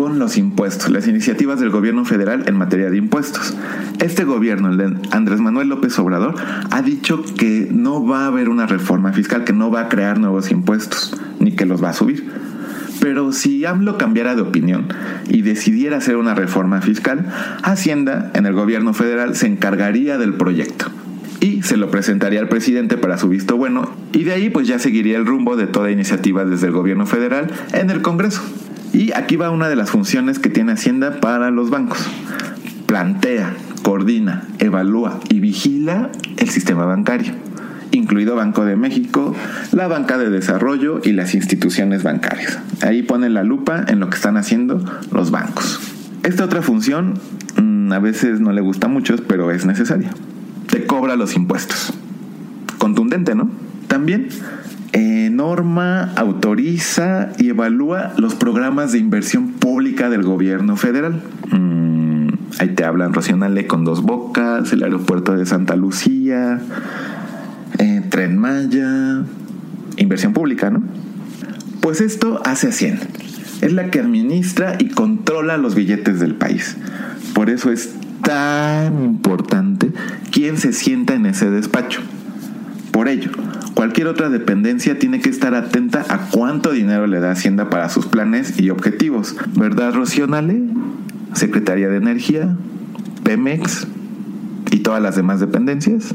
con 0.00 0.18
los 0.18 0.38
impuestos, 0.38 0.88
las 0.88 1.06
iniciativas 1.06 1.60
del 1.60 1.68
gobierno 1.68 2.06
federal 2.06 2.44
en 2.46 2.56
materia 2.56 2.88
de 2.88 2.96
impuestos. 2.96 3.54
Este 3.98 4.24
gobierno, 4.24 4.70
el 4.70 4.78
de 4.78 4.96
Andrés 5.10 5.40
Manuel 5.40 5.68
López 5.68 5.98
Obrador, 5.98 6.36
ha 6.70 6.80
dicho 6.80 7.22
que 7.36 7.68
no 7.70 8.06
va 8.06 8.24
a 8.24 8.28
haber 8.28 8.48
una 8.48 8.64
reforma 8.64 9.12
fiscal, 9.12 9.44
que 9.44 9.52
no 9.52 9.70
va 9.70 9.82
a 9.82 9.88
crear 9.90 10.18
nuevos 10.18 10.50
impuestos, 10.50 11.20
ni 11.38 11.52
que 11.52 11.66
los 11.66 11.84
va 11.84 11.90
a 11.90 11.92
subir. 11.92 12.26
Pero 13.02 13.32
si 13.32 13.66
AMLO 13.66 13.98
cambiara 13.98 14.34
de 14.34 14.40
opinión 14.40 14.86
y 15.28 15.42
decidiera 15.42 15.98
hacer 15.98 16.16
una 16.16 16.34
reforma 16.34 16.80
fiscal, 16.80 17.26
Hacienda 17.62 18.30
en 18.32 18.46
el 18.46 18.54
gobierno 18.54 18.94
federal 18.94 19.36
se 19.36 19.48
encargaría 19.48 20.16
del 20.16 20.32
proyecto 20.32 20.86
y 21.40 21.60
se 21.60 21.76
lo 21.76 21.90
presentaría 21.90 22.40
al 22.40 22.48
presidente 22.48 22.96
para 22.96 23.18
su 23.18 23.28
visto 23.28 23.58
bueno 23.58 23.90
y 24.12 24.24
de 24.24 24.32
ahí 24.32 24.48
pues 24.48 24.66
ya 24.66 24.78
seguiría 24.78 25.18
el 25.18 25.26
rumbo 25.26 25.56
de 25.56 25.66
toda 25.66 25.90
iniciativa 25.90 26.46
desde 26.46 26.68
el 26.68 26.72
gobierno 26.72 27.04
federal 27.06 27.50
en 27.74 27.90
el 27.90 28.00
Congreso. 28.00 28.42
Y 28.92 29.12
aquí 29.12 29.36
va 29.36 29.50
una 29.50 29.68
de 29.68 29.76
las 29.76 29.90
funciones 29.90 30.38
que 30.38 30.50
tiene 30.50 30.72
Hacienda 30.72 31.20
para 31.20 31.50
los 31.50 31.70
bancos 31.70 32.08
plantea, 32.90 33.54
coordina, 33.84 34.48
evalúa 34.58 35.20
y 35.28 35.38
vigila 35.38 36.10
el 36.38 36.48
sistema 36.48 36.86
bancario, 36.86 37.34
incluido 37.92 38.34
Banco 38.34 38.64
de 38.64 38.74
México, 38.74 39.32
la 39.70 39.86
banca 39.86 40.18
de 40.18 40.28
desarrollo 40.28 41.00
y 41.04 41.12
las 41.12 41.36
instituciones 41.36 42.02
bancarias. 42.02 42.58
Ahí 42.82 43.04
ponen 43.04 43.32
la 43.32 43.44
lupa 43.44 43.84
en 43.86 44.00
lo 44.00 44.10
que 44.10 44.16
están 44.16 44.36
haciendo 44.36 44.84
los 45.12 45.30
bancos. 45.30 45.78
Esta 46.24 46.44
otra 46.44 46.62
función 46.62 47.14
mm, 47.62 47.92
a 47.92 48.00
veces 48.00 48.40
no 48.40 48.50
le 48.50 48.60
gusta 48.60 48.88
a 48.88 48.90
muchos, 48.90 49.20
pero 49.20 49.52
es 49.52 49.66
necesaria. 49.66 50.10
Te 50.68 50.84
cobra 50.84 51.14
los 51.14 51.36
impuestos. 51.36 51.92
Contundente, 52.78 53.36
¿no? 53.36 53.48
También 53.86 54.30
eh, 54.92 55.30
norma, 55.30 56.12
autoriza 56.16 57.30
y 57.38 57.50
evalúa 57.50 58.12
los 58.16 58.34
programas 58.34 58.90
de 58.90 58.98
inversión 58.98 59.52
pública 59.52 60.10
del 60.10 60.22
gobierno 60.24 60.76
federal. 60.76 61.22
Mm, 61.52 62.28
ahí 62.58 62.68
te 62.74 62.84
hablan 62.84 63.14
Rocionale 63.14 63.66
con 63.68 63.84
dos 63.84 64.02
bocas, 64.02 64.72
el 64.72 64.82
aeropuerto 64.82 65.36
de 65.36 65.46
Santa 65.46 65.76
Lucía, 65.76 66.60
eh, 67.78 68.02
Tren 68.08 68.36
Maya, 68.36 69.22
inversión 69.96 70.32
pública, 70.32 70.70
¿no? 70.70 70.82
Pues 71.80 72.00
esto 72.00 72.42
hace 72.44 72.68
Hacienda. 72.68 73.06
Es 73.62 73.72
la 73.72 73.90
que 73.90 74.00
administra 74.00 74.76
y 74.78 74.88
controla 74.88 75.56
los 75.56 75.74
billetes 75.74 76.18
del 76.18 76.34
país. 76.34 76.76
Por 77.34 77.48
eso 77.48 77.70
es 77.70 77.94
tan 78.22 79.04
importante 79.04 79.92
quién 80.30 80.56
se 80.56 80.72
sienta 80.72 81.14
en 81.14 81.26
ese 81.26 81.50
despacho. 81.50 82.00
Por 82.90 83.08
ello, 83.08 83.30
cualquier 83.74 84.06
otra 84.06 84.28
dependencia 84.28 84.98
tiene 84.98 85.20
que 85.20 85.30
estar 85.30 85.54
atenta 85.54 86.04
a 86.08 86.28
cuánto 86.30 86.72
dinero 86.72 87.06
le 87.06 87.20
da 87.20 87.32
Hacienda 87.32 87.70
para 87.70 87.88
sus 87.88 88.06
planes 88.06 88.58
y 88.58 88.70
objetivos. 88.70 89.36
¿Verdad, 89.54 89.94
Rocío 89.94 90.26
Secretaría 91.34 91.88
de 91.88 91.96
Energía, 91.96 92.56
Pemex 93.22 93.86
y 94.70 94.78
todas 94.78 95.02
las 95.02 95.16
demás 95.16 95.40
dependencias. 95.40 96.14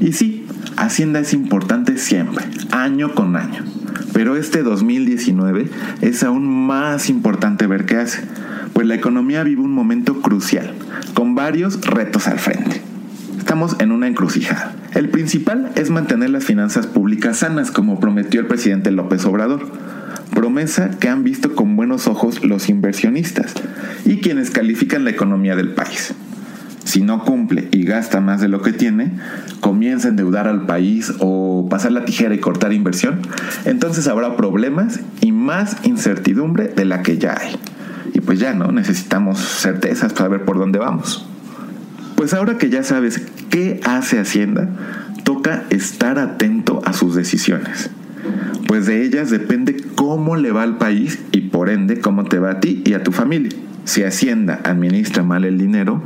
Y 0.00 0.12
sí, 0.12 0.46
Hacienda 0.76 1.20
es 1.20 1.32
importante 1.32 1.98
siempre, 1.98 2.44
año 2.70 3.14
con 3.14 3.36
año. 3.36 3.64
Pero 4.12 4.36
este 4.36 4.62
2019 4.62 5.68
es 6.00 6.22
aún 6.22 6.46
más 6.46 7.10
importante 7.10 7.66
ver 7.66 7.84
qué 7.86 7.96
hace, 7.96 8.22
pues 8.72 8.86
la 8.86 8.94
economía 8.94 9.42
vive 9.42 9.62
un 9.62 9.72
momento 9.72 10.20
crucial, 10.20 10.74
con 11.14 11.34
varios 11.34 11.80
retos 11.80 12.28
al 12.28 12.38
frente. 12.38 12.87
Estamos 13.48 13.76
en 13.78 13.92
una 13.92 14.06
encrucijada. 14.06 14.76
El 14.92 15.08
principal 15.08 15.70
es 15.74 15.88
mantener 15.88 16.28
las 16.28 16.44
finanzas 16.44 16.86
públicas 16.86 17.38
sanas, 17.38 17.70
como 17.70 17.98
prometió 17.98 18.42
el 18.42 18.46
presidente 18.46 18.90
López 18.90 19.24
Obrador. 19.24 19.66
Promesa 20.34 20.90
que 21.00 21.08
han 21.08 21.24
visto 21.24 21.54
con 21.54 21.74
buenos 21.74 22.08
ojos 22.08 22.44
los 22.44 22.68
inversionistas 22.68 23.54
y 24.04 24.18
quienes 24.18 24.50
califican 24.50 25.04
la 25.04 25.12
economía 25.12 25.56
del 25.56 25.70
país. 25.70 26.12
Si 26.84 27.00
no 27.00 27.24
cumple 27.24 27.68
y 27.72 27.84
gasta 27.84 28.20
más 28.20 28.42
de 28.42 28.48
lo 28.48 28.60
que 28.60 28.74
tiene, 28.74 29.12
comienza 29.60 30.08
a 30.08 30.10
endeudar 30.10 30.46
al 30.46 30.66
país 30.66 31.14
o 31.18 31.68
pasar 31.70 31.92
la 31.92 32.04
tijera 32.04 32.34
y 32.34 32.40
cortar 32.40 32.74
inversión, 32.74 33.22
entonces 33.64 34.08
habrá 34.08 34.36
problemas 34.36 35.00
y 35.22 35.32
más 35.32 35.78
incertidumbre 35.84 36.68
de 36.68 36.84
la 36.84 37.02
que 37.02 37.16
ya 37.16 37.34
hay. 37.40 37.56
Y 38.12 38.20
pues 38.20 38.40
ya 38.40 38.52
no, 38.52 38.72
necesitamos 38.72 39.38
certezas 39.38 40.12
para 40.12 40.28
ver 40.28 40.44
por 40.44 40.58
dónde 40.58 40.78
vamos. 40.78 41.26
Pues 42.18 42.34
ahora 42.34 42.58
que 42.58 42.68
ya 42.68 42.82
sabes 42.82 43.22
qué 43.48 43.80
hace 43.84 44.18
Hacienda, 44.18 44.68
toca 45.22 45.62
estar 45.70 46.18
atento 46.18 46.82
a 46.84 46.92
sus 46.92 47.14
decisiones. 47.14 47.90
Pues 48.66 48.86
de 48.86 49.04
ellas 49.04 49.30
depende 49.30 49.76
cómo 49.94 50.34
le 50.34 50.50
va 50.50 50.64
al 50.64 50.78
país 50.78 51.20
y 51.30 51.42
por 51.42 51.70
ende 51.70 52.00
cómo 52.00 52.24
te 52.24 52.40
va 52.40 52.50
a 52.50 52.60
ti 52.60 52.82
y 52.84 52.94
a 52.94 53.04
tu 53.04 53.12
familia. 53.12 53.56
Si 53.84 54.02
Hacienda 54.02 54.60
administra 54.64 55.22
mal 55.22 55.44
el 55.44 55.58
dinero, 55.58 56.02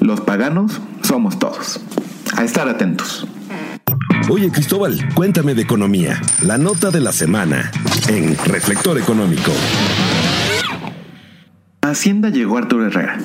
los 0.00 0.20
paganos 0.22 0.80
somos 1.02 1.38
todos. 1.38 1.80
A 2.36 2.42
estar 2.42 2.68
atentos. 2.68 3.28
Oye 4.28 4.50
Cristóbal, 4.50 5.08
cuéntame 5.14 5.54
de 5.54 5.62
economía. 5.62 6.20
La 6.44 6.58
nota 6.58 6.90
de 6.90 7.00
la 7.00 7.12
semana 7.12 7.70
en 8.08 8.36
Reflector 8.44 8.98
Económico. 8.98 9.52
Hacienda 11.80 12.30
llegó 12.30 12.58
Arturo 12.58 12.88
Herrera, 12.88 13.18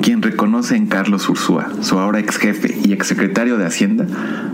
quien 0.00 0.22
reconoce 0.22 0.76
en 0.76 0.86
Carlos 0.86 1.28
Ursúa, 1.28 1.70
su 1.80 1.98
ahora 1.98 2.20
ex 2.20 2.36
jefe 2.36 2.76
y 2.84 2.92
ex 2.92 3.06
secretario 3.06 3.58
de 3.58 3.66
Hacienda, 3.66 4.06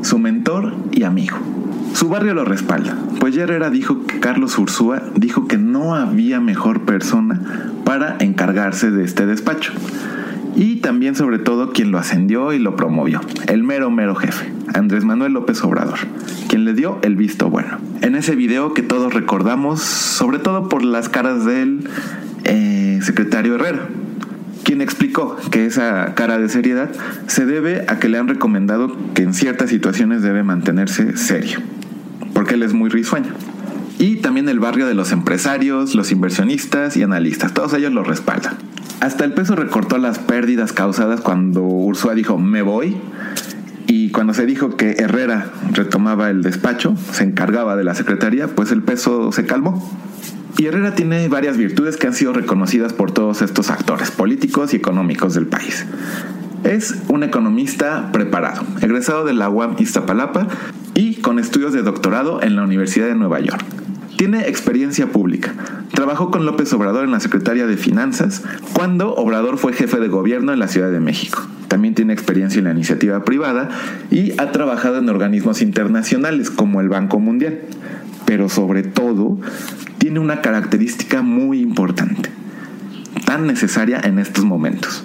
su 0.02 0.18
mentor 0.18 0.74
y 0.92 1.04
amigo. 1.04 1.38
Su 1.94 2.08
barrio 2.08 2.34
lo 2.34 2.44
respalda, 2.44 2.96
pues 3.20 3.34
ya 3.34 3.44
Herrera 3.44 3.70
dijo 3.70 4.06
que 4.06 4.20
Carlos 4.20 4.58
Ursúa 4.58 5.02
dijo 5.14 5.46
que 5.48 5.56
no 5.56 5.94
había 5.94 6.40
mejor 6.40 6.82
persona 6.82 7.72
para 7.84 8.16
encargarse 8.20 8.90
de 8.90 9.04
este 9.04 9.24
despacho 9.24 9.72
y 10.56 10.76
también 10.76 11.14
sobre 11.14 11.38
todo 11.38 11.72
quien 11.72 11.90
lo 11.90 11.98
ascendió 11.98 12.52
y 12.52 12.58
lo 12.58 12.76
promovió, 12.76 13.20
el 13.46 13.62
mero 13.62 13.90
mero 13.90 14.14
jefe, 14.14 14.52
Andrés 14.74 15.04
Manuel 15.04 15.32
López 15.32 15.62
Obrador, 15.62 15.98
quien 16.48 16.64
le 16.64 16.74
dio 16.74 16.98
el 17.02 17.16
visto 17.16 17.48
bueno. 17.50 17.78
En 18.02 18.14
ese 18.14 18.34
video 18.34 18.74
que 18.74 18.82
todos 18.82 19.14
recordamos, 19.14 19.80
sobre 19.80 20.38
todo 20.38 20.68
por 20.68 20.84
las 20.84 21.08
caras 21.08 21.44
del 21.44 21.88
eh, 22.44 23.00
secretario 23.02 23.54
Herrera, 23.54 23.88
quien 24.66 24.80
explicó 24.80 25.36
que 25.52 25.64
esa 25.64 26.14
cara 26.14 26.38
de 26.38 26.48
seriedad 26.48 26.90
se 27.28 27.46
debe 27.46 27.84
a 27.86 28.00
que 28.00 28.08
le 28.08 28.18
han 28.18 28.26
recomendado 28.26 28.96
que 29.14 29.22
en 29.22 29.32
ciertas 29.32 29.70
situaciones 29.70 30.22
debe 30.22 30.42
mantenerse 30.42 31.16
serio, 31.16 31.60
porque 32.34 32.54
él 32.54 32.64
es 32.64 32.74
muy 32.74 32.90
risueño. 32.90 33.32
Y 34.00 34.16
también 34.16 34.48
el 34.48 34.58
barrio 34.58 34.88
de 34.88 34.94
los 34.94 35.12
empresarios, 35.12 35.94
los 35.94 36.10
inversionistas 36.10 36.96
y 36.96 37.04
analistas, 37.04 37.54
todos 37.54 37.74
ellos 37.74 37.92
lo 37.92 38.02
respaldan. 38.02 38.56
Hasta 38.98 39.24
el 39.24 39.34
peso 39.34 39.54
recortó 39.54 39.98
las 39.98 40.18
pérdidas 40.18 40.72
causadas 40.72 41.20
cuando 41.20 41.62
Ursúa 41.62 42.16
dijo 42.16 42.36
me 42.36 42.62
voy 42.62 42.96
y 43.86 44.10
cuando 44.10 44.34
se 44.34 44.46
dijo 44.46 44.76
que 44.76 44.96
Herrera 44.98 45.46
retomaba 45.74 46.28
el 46.28 46.42
despacho, 46.42 46.96
se 47.12 47.22
encargaba 47.22 47.76
de 47.76 47.84
la 47.84 47.94
secretaría, 47.94 48.48
pues 48.48 48.72
el 48.72 48.82
peso 48.82 49.30
se 49.30 49.46
calmó. 49.46 49.96
Y 50.58 50.66
Herrera 50.66 50.94
tiene 50.94 51.28
varias 51.28 51.58
virtudes 51.58 51.96
que 51.96 52.06
han 52.06 52.14
sido 52.14 52.32
reconocidas 52.32 52.94
por 52.94 53.10
todos 53.10 53.42
estos 53.42 53.70
actores 53.70 54.10
políticos 54.10 54.72
y 54.72 54.76
económicos 54.76 55.34
del 55.34 55.46
país. 55.46 55.86
Es 56.64 56.96
un 57.08 57.22
economista 57.22 58.10
preparado, 58.10 58.62
egresado 58.80 59.24
de 59.24 59.34
la 59.34 59.50
UAM 59.50 59.76
Iztapalapa 59.78 60.48
y 60.94 61.16
con 61.16 61.38
estudios 61.38 61.74
de 61.74 61.82
doctorado 61.82 62.42
en 62.42 62.56
la 62.56 62.62
Universidad 62.62 63.06
de 63.06 63.14
Nueva 63.14 63.40
York. 63.40 63.64
Tiene 64.16 64.48
experiencia 64.48 65.08
pública. 65.08 65.52
Trabajó 65.92 66.30
con 66.30 66.46
López 66.46 66.72
Obrador 66.72 67.04
en 67.04 67.10
la 67.10 67.20
Secretaría 67.20 67.66
de 67.66 67.76
Finanzas 67.76 68.42
cuando 68.72 69.14
Obrador 69.14 69.58
fue 69.58 69.74
jefe 69.74 70.00
de 70.00 70.08
gobierno 70.08 70.54
en 70.54 70.58
la 70.58 70.68
Ciudad 70.68 70.90
de 70.90 71.00
México. 71.00 71.46
También 71.68 71.94
tiene 71.94 72.14
experiencia 72.14 72.58
en 72.58 72.64
la 72.64 72.70
iniciativa 72.70 73.24
privada 73.24 73.68
y 74.10 74.32
ha 74.40 74.52
trabajado 74.52 74.98
en 74.98 75.08
organismos 75.10 75.60
internacionales 75.60 76.50
como 76.50 76.80
el 76.80 76.88
Banco 76.88 77.20
Mundial. 77.20 77.60
Pero 78.24 78.48
sobre 78.48 78.82
todo, 78.82 79.38
tiene 80.06 80.20
una 80.20 80.40
característica 80.40 81.20
muy 81.20 81.58
importante, 81.58 82.30
tan 83.24 83.44
necesaria 83.44 84.00
en 84.04 84.20
estos 84.20 84.44
momentos 84.44 85.02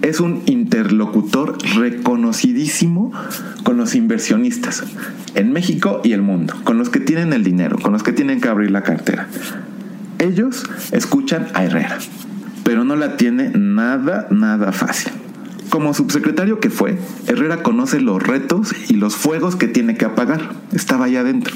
es 0.00 0.18
un 0.18 0.42
interlocutor 0.46 1.58
reconocidísimo 1.76 3.12
con 3.64 3.76
los 3.76 3.94
inversionistas 3.94 4.82
en 5.34 5.52
México 5.52 6.00
y 6.04 6.12
el 6.12 6.22
mundo, 6.22 6.54
con 6.64 6.78
los 6.78 6.88
que 6.88 7.00
tienen 7.00 7.34
el 7.34 7.44
dinero, 7.44 7.78
con 7.82 7.92
los 7.92 8.02
que 8.02 8.14
tienen 8.14 8.40
que 8.40 8.48
abrir 8.48 8.70
la 8.70 8.82
cartera. 8.82 9.28
Ellos 10.18 10.64
escuchan 10.90 11.48
a 11.52 11.62
Herrera, 11.64 11.98
pero 12.64 12.84
no 12.84 12.96
la 12.96 13.18
tiene 13.18 13.50
nada, 13.50 14.26
nada 14.30 14.72
fácil. 14.72 15.12
Como 15.68 15.92
subsecretario 15.92 16.60
que 16.60 16.70
fue, 16.70 16.98
Herrera 17.26 17.62
conoce 17.62 18.00
los 18.00 18.22
retos 18.22 18.74
y 18.88 18.94
los 18.94 19.16
fuegos 19.16 19.54
que 19.54 19.68
tiene 19.68 19.98
que 19.98 20.06
apagar. 20.06 20.54
Estaba 20.72 21.04
allá 21.04 21.20
adentro. 21.20 21.54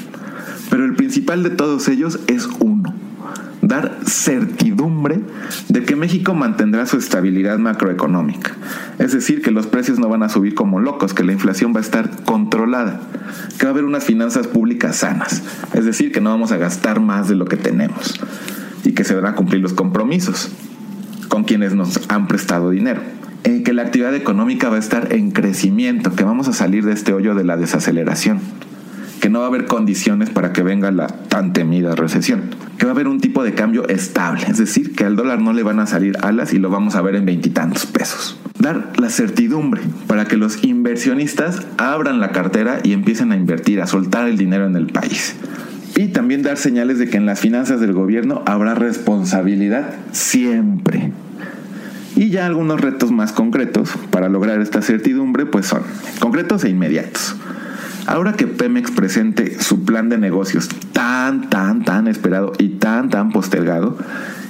Pero 0.69 0.85
el 0.85 0.95
principal 0.95 1.43
de 1.43 1.51
todos 1.51 1.87
ellos 1.87 2.19
es 2.27 2.47
uno, 2.59 2.74
dar 3.67 3.99
certidumbre 4.05 5.21
de 5.69 5.83
que 5.83 5.95
México 5.95 6.33
mantendrá 6.33 6.85
su 6.85 6.97
estabilidad 6.97 7.57
macroeconómica. 7.57 8.51
Es 8.99 9.11
decir, 9.11 9.41
que 9.41 9.51
los 9.51 9.67
precios 9.67 9.99
no 9.99 10.07
van 10.07 10.23
a 10.23 10.29
subir 10.29 10.55
como 10.55 10.79
locos, 10.79 11.13
que 11.13 11.23
la 11.23 11.31
inflación 11.31 11.73
va 11.73 11.79
a 11.79 11.83
estar 11.83 12.23
controlada, 12.23 13.01
que 13.57 13.65
va 13.65 13.71
a 13.71 13.73
haber 13.73 13.85
unas 13.85 14.03
finanzas 14.03 14.47
públicas 14.47 14.97
sanas. 14.97 15.43
Es 15.73 15.85
decir, 15.85 16.11
que 16.11 16.21
no 16.21 16.29
vamos 16.29 16.51
a 16.51 16.57
gastar 16.57 16.99
más 16.99 17.27
de 17.27 17.35
lo 17.35 17.45
que 17.45 17.57
tenemos 17.57 18.19
y 18.83 18.93
que 18.93 19.03
se 19.03 19.15
van 19.15 19.25
a 19.25 19.35
cumplir 19.35 19.61
los 19.61 19.73
compromisos 19.73 20.51
con 21.27 21.43
quienes 21.43 21.73
nos 21.73 21.99
han 22.09 22.27
prestado 22.27 22.69
dinero. 22.69 23.01
En 23.43 23.63
que 23.63 23.73
la 23.73 23.83
actividad 23.83 24.15
económica 24.15 24.69
va 24.69 24.77
a 24.77 24.79
estar 24.79 25.13
en 25.13 25.31
crecimiento, 25.31 26.15
que 26.15 26.23
vamos 26.23 26.47
a 26.47 26.53
salir 26.53 26.85
de 26.85 26.93
este 26.93 27.13
hoyo 27.13 27.35
de 27.35 27.43
la 27.43 27.57
desaceleración 27.57 28.39
que 29.25 29.31
no 29.31 29.39
va 29.39 29.45
a 29.45 29.47
haber 29.47 29.65
condiciones 29.65 30.29
para 30.29 30.53
que 30.53 30.61
venga 30.61 30.91
la 30.91 31.07
tan 31.07 31.51
temida 31.51 31.95
recesión, 31.95 32.43
que 32.77 32.85
va 32.85 32.91
a 32.91 32.93
haber 32.93 33.07
un 33.07 33.19
tipo 33.19 33.43
de 33.43 33.55
cambio 33.55 33.87
estable, 33.87 34.45
es 34.47 34.59
decir, 34.59 34.93
que 34.93 35.03
al 35.03 35.15
dólar 35.15 35.41
no 35.41 35.51
le 35.51 35.63
van 35.63 35.79
a 35.79 35.87
salir 35.87 36.15
alas 36.21 36.53
y 36.53 36.59
lo 36.59 36.69
vamos 36.69 36.95
a 36.95 37.01
ver 37.01 37.15
en 37.15 37.25
veintitantos 37.25 37.87
pesos. 37.87 38.39
Dar 38.59 38.93
la 38.99 39.09
certidumbre 39.09 39.81
para 40.05 40.25
que 40.25 40.37
los 40.37 40.63
inversionistas 40.63 41.65
abran 41.79 42.19
la 42.19 42.33
cartera 42.33 42.81
y 42.83 42.93
empiecen 42.93 43.31
a 43.31 43.35
invertir, 43.35 43.81
a 43.81 43.87
soltar 43.87 44.29
el 44.29 44.37
dinero 44.37 44.67
en 44.67 44.75
el 44.75 44.85
país. 44.85 45.35
Y 45.95 46.09
también 46.09 46.43
dar 46.43 46.57
señales 46.57 46.99
de 46.99 47.09
que 47.09 47.17
en 47.17 47.25
las 47.25 47.39
finanzas 47.39 47.81
del 47.81 47.93
gobierno 47.93 48.43
habrá 48.45 48.75
responsabilidad 48.75 49.95
siempre. 50.11 51.13
Y 52.15 52.29
ya 52.29 52.45
algunos 52.45 52.79
retos 52.79 53.11
más 53.11 53.31
concretos 53.31 53.89
para 54.11 54.29
lograr 54.29 54.61
esta 54.61 54.83
certidumbre 54.83 55.47
pues 55.47 55.65
son 55.65 55.81
concretos 56.19 56.63
e 56.63 56.69
inmediatos. 56.69 57.35
Ahora 58.05 58.33
que 58.33 58.47
Pemex 58.47 58.91
presente 58.91 59.61
su 59.61 59.83
plan 59.83 60.09
de 60.09 60.17
negocios 60.17 60.69
tan, 60.93 61.49
tan, 61.49 61.83
tan 61.83 62.07
esperado 62.07 62.53
y 62.59 62.69
tan, 62.69 63.09
tan 63.09 63.31
postergado, 63.31 63.97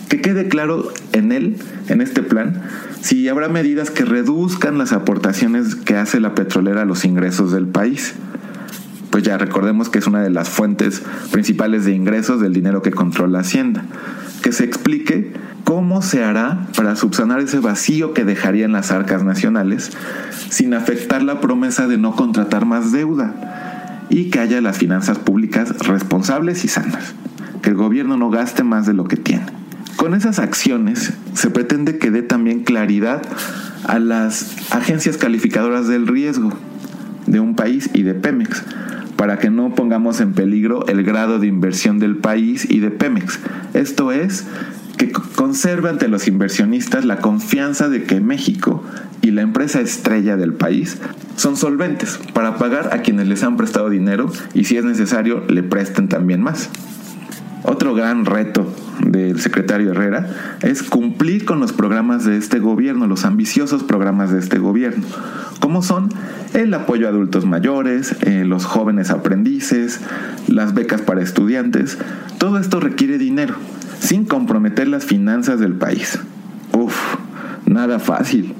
que 0.09 0.21
quede 0.21 0.47
claro 0.47 0.91
en 1.13 1.31
él, 1.31 1.57
en 1.88 2.01
este 2.01 2.21
plan, 2.21 2.62
si 3.01 3.27
habrá 3.29 3.47
medidas 3.47 3.91
que 3.91 4.03
reduzcan 4.03 4.77
las 4.77 4.91
aportaciones 4.91 5.75
que 5.75 5.95
hace 5.95 6.19
la 6.19 6.35
petrolera 6.35 6.81
a 6.81 6.85
los 6.85 7.05
ingresos 7.05 7.51
del 7.51 7.67
país. 7.67 8.13
Pues 9.09 9.24
ya 9.24 9.38
recordemos 9.38 9.88
que 9.88 10.00
es 10.00 10.07
una 10.07 10.21
de 10.21 10.29
las 10.29 10.50
fuentes 10.50 11.01
principales 11.31 11.85
de 11.85 11.93
ingresos 11.93 12.41
del 12.41 12.53
dinero 12.53 12.81
que 12.81 12.91
controla 12.91 13.39
Hacienda. 13.39 13.85
Que 14.43 14.51
se 14.51 14.65
explique 14.65 15.31
cómo 15.65 16.03
se 16.03 16.24
hará 16.24 16.67
para 16.77 16.95
subsanar 16.95 17.41
ese 17.41 17.60
vacío 17.60 18.13
que 18.13 18.24
dejaría 18.24 18.65
en 18.65 18.72
las 18.72 18.91
arcas 18.91 19.24
nacionales 19.24 19.91
sin 20.50 20.74
afectar 20.74 21.24
la 21.24 21.41
promesa 21.41 21.88
de 21.88 21.98
no 21.98 22.15
contratar 22.15 22.65
más 22.65 22.93
deuda 22.93 24.05
y 24.10 24.29
que 24.29 24.39
haya 24.39 24.62
las 24.62 24.77
finanzas 24.77 25.17
públicas 25.17 25.75
responsables 25.79 26.63
y 26.63 26.67
sanas, 26.67 27.15
que 27.63 27.72
el 27.72 27.75
gobierno 27.75 28.15
no 28.15 28.29
gaste 28.29 28.63
más 28.63 28.86
de 28.86 28.93
lo 28.93 29.05
que 29.05 29.17
tiene. 29.17 29.45
Con 29.98 30.13
esas 30.13 30.38
acciones 30.38 31.13
se 31.34 31.50
pretende 31.50 31.98
que 31.98 32.12
dé 32.12 32.22
también 32.22 32.63
claridad 32.63 33.24
a 33.86 33.98
las 33.98 34.72
agencias 34.72 35.17
calificadoras 35.17 35.88
del 35.88 36.07
riesgo 36.07 36.51
de 37.25 37.39
un 37.39 37.55
país 37.55 37.89
y 37.93 38.03
de 38.03 38.13
Pemex, 38.13 38.63
para 39.15 39.39
que 39.39 39.50
no 39.50 39.74
pongamos 39.74 40.22
en 40.22 40.34
peligro 40.34 40.86
el 40.88 41.03
grado 41.03 41.39
de 41.39 41.48
inversión 41.48 41.98
del 41.98 42.17
país 42.17 42.69
y 42.69 42.79
de 42.79 42.91
Pemex. 42.91 43.39
Esto 43.74 44.12
es, 44.12 44.45
que 44.97 45.11
conserve 45.11 45.89
ante 45.89 46.07
los 46.07 46.27
inversionistas 46.27 47.05
la 47.05 47.17
confianza 47.17 47.89
de 47.89 48.03
que 48.03 48.19
México 48.21 48.83
y 49.21 49.31
la 49.31 49.41
empresa 49.41 49.81
estrella 49.81 50.37
del 50.37 50.53
país 50.53 50.97
son 51.35 51.57
solventes 51.57 52.19
para 52.33 52.57
pagar 52.57 52.93
a 52.93 52.99
quienes 52.99 53.27
les 53.27 53.43
han 53.43 53.57
prestado 53.57 53.89
dinero 53.89 54.31
y 54.53 54.65
si 54.65 54.77
es 54.77 54.85
necesario 54.85 55.43
le 55.47 55.63
presten 55.63 56.07
también 56.07 56.41
más. 56.41 56.69
Otro 57.63 57.95
gran 57.95 58.25
reto 58.25 58.71
del 59.03 59.41
secretario 59.41 59.91
Herrera 59.91 60.57
es 60.61 60.83
cumplir 60.83 61.45
con 61.45 61.59
los 61.59 61.73
programas 61.73 62.23
de 62.23 62.37
este 62.37 62.59
gobierno, 62.59 63.07
los 63.07 63.25
ambiciosos 63.25 63.83
programas 63.83 64.31
de 64.31 64.37
este 64.37 64.59
gobierno, 64.59 65.03
como 65.59 65.81
son 65.81 66.09
el 66.53 66.71
apoyo 66.75 67.07
a 67.07 67.09
adultos 67.09 67.45
mayores, 67.45 68.15
eh, 68.21 68.45
los 68.45 68.65
jóvenes 68.65 69.09
aprendices, 69.09 69.99
las 70.47 70.75
becas 70.75 71.01
para 71.01 71.23
estudiantes. 71.23 71.97
Todo 72.37 72.59
esto 72.59 72.79
requiere 72.79 73.17
dinero 73.17 73.55
sin 73.99 74.25
comprometer 74.25 74.87
las 74.87 75.05
finanzas 75.05 75.59
del 75.59 75.73
país. 75.73 76.19
Uf, 76.73 76.95
nada 77.65 77.99
fácil. 77.99 78.53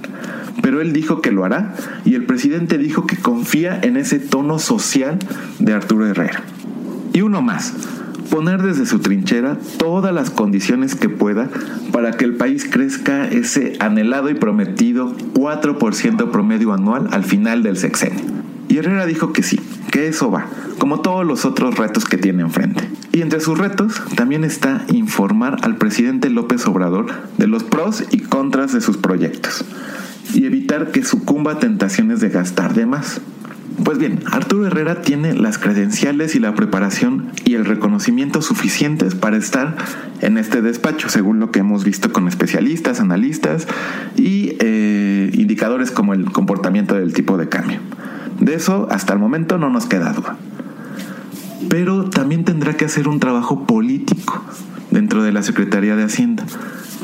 Pero 0.62 0.82
él 0.82 0.94
dijo 0.94 1.22
que 1.22 1.32
lo 1.32 1.46
hará 1.46 1.76
y 2.06 2.16
el 2.16 2.26
presidente 2.26 2.78
dijo 2.78 3.06
que 3.06 3.18
confía 3.18 3.80
en 3.82 3.98
ese 3.98 4.20
tono 4.20 4.58
social 4.60 5.20
de 5.60 5.74
Arturo 5.74 6.08
Herrera. 6.08 6.42
Y 7.14 7.22
uno 7.22 7.42
más, 7.42 7.74
poner 8.30 8.62
desde 8.62 8.86
su 8.86 9.00
trinchera 9.00 9.58
todas 9.78 10.14
las 10.14 10.30
condiciones 10.30 10.96
que 10.96 11.10
pueda 11.10 11.50
para 11.92 12.12
que 12.12 12.26
el 12.26 12.36
país 12.36 12.68
crezca 12.70 13.28
ese 13.28 13.74
anhelado 13.80 14.30
y 14.30 14.34
prometido 14.34 15.16
4% 15.34 16.32
promedio 16.32 16.74
anual 16.74 17.08
al 17.12 17.24
final 17.24 17.64
del 17.64 17.78
sexenio. 17.78 18.24
Y 18.68 18.78
Herrera 18.78 19.06
dijo 19.06 19.32
que 19.32 19.44
sí, 19.44 19.60
que 19.96 20.10
eso 20.10 20.30
va, 20.30 20.48
como 20.78 21.00
todos 21.00 21.26
los 21.26 21.46
otros 21.46 21.78
retos 21.78 22.04
que 22.04 22.18
tiene 22.18 22.42
enfrente. 22.42 22.84
Y 23.14 23.22
entre 23.22 23.40
sus 23.40 23.58
retos 23.58 24.02
también 24.18 24.44
está 24.44 24.84
informar 24.92 25.56
al 25.62 25.78
presidente 25.78 26.30
López 26.30 26.68
Obrador 26.68 27.06
de 27.38 27.48
los 27.48 27.64
pros 27.64 28.04
y 28.12 28.20
contras 28.20 28.74
de 28.74 28.82
sus 28.82 28.98
proyectos 28.98 29.64
y 30.34 30.46
evitar 30.46 30.92
que 30.92 31.06
sucumba 31.06 31.54
a 31.54 31.60
tentaciones 31.60 32.20
de 32.20 32.28
gastar 32.28 32.74
de 32.74 32.86
más. 32.86 33.22
Pues 33.86 33.98
bien, 33.98 34.20
Arturo 34.30 34.68
Herrera 34.68 35.02
tiene 35.02 35.34
las 35.34 35.58
credenciales 35.58 36.36
y 36.36 36.40
la 36.40 36.56
preparación 36.56 37.32
y 37.46 37.54
el 37.54 37.64
reconocimiento 37.64 38.42
suficientes 38.42 39.16
para 39.16 39.38
estar 39.38 39.78
en 40.20 40.38
este 40.38 40.62
despacho, 40.62 41.08
según 41.08 41.40
lo 41.40 41.52
que 41.52 41.60
hemos 41.60 41.86
visto 41.86 42.12
con 42.12 42.28
especialistas, 42.28 43.00
analistas 43.00 43.66
y 44.18 44.58
eh, 44.60 45.32
indicadores 45.36 45.92
como 45.92 46.14
el 46.14 46.34
comportamiento 46.34 46.96
del 46.96 47.14
tipo 47.14 47.38
de 47.38 47.48
cambio. 47.48 47.80
De 48.46 48.54
eso 48.54 48.88
hasta 48.92 49.14
el 49.14 49.20
momento 49.20 49.58
no 49.58 49.70
nos 49.70 49.86
queda 49.86 50.14
duda 50.14 50.38
pero 51.70 52.10
también 52.10 52.46
tendrá 52.46 52.74
que 52.74 52.86
hacer 52.86 53.08
un 53.08 53.20
trabajo 53.20 53.66
político 53.66 54.44
dentro 54.92 55.24
de 55.24 55.32
la 55.32 55.44
Secretaría 55.44 55.96
de 55.96 56.04
Hacienda 56.04 56.46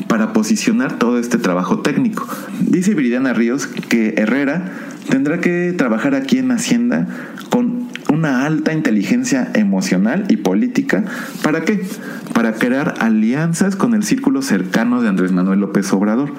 para 0.08 0.32
posicionar 0.32 0.98
todo 0.98 1.18
este 1.18 1.38
trabajo 1.38 1.80
técnico. 1.80 2.26
Dice 2.60 2.94
Viridiana 2.94 3.32
Ríos 3.32 3.66
que 3.66 4.14
Herrera 4.16 4.72
tendrá 5.08 5.40
que 5.40 5.74
trabajar 5.76 6.14
aquí 6.14 6.38
en 6.38 6.50
Hacienda 6.50 7.06
con 7.50 7.88
una 8.10 8.46
alta 8.46 8.72
inteligencia 8.72 9.50
emocional 9.54 10.26
y 10.28 10.36
política. 10.36 11.04
¿Para 11.42 11.62
qué? 11.66 11.84
Para 12.34 12.54
crear 12.54 12.94
alianzas 13.00 13.76
con 13.76 13.94
el 13.94 14.04
círculo 14.04 14.42
cercano 14.42 15.02
de 15.02 15.08
Andrés 15.08 15.32
Manuel 15.32 15.60
López 15.60 15.92
Obrador, 15.92 16.32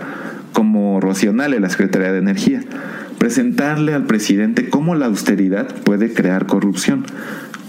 como 0.54 1.00
Rocional 1.00 1.54
en 1.54 1.64
la 1.64 1.70
Secretaría 1.70 2.12
de 2.12 2.20
Energía. 2.20 2.62
Presentarle 3.24 3.94
al 3.94 4.04
presidente 4.04 4.68
cómo 4.68 4.96
la 4.96 5.06
austeridad 5.06 5.74
puede 5.86 6.14
crear 6.14 6.46
corrupción 6.46 7.06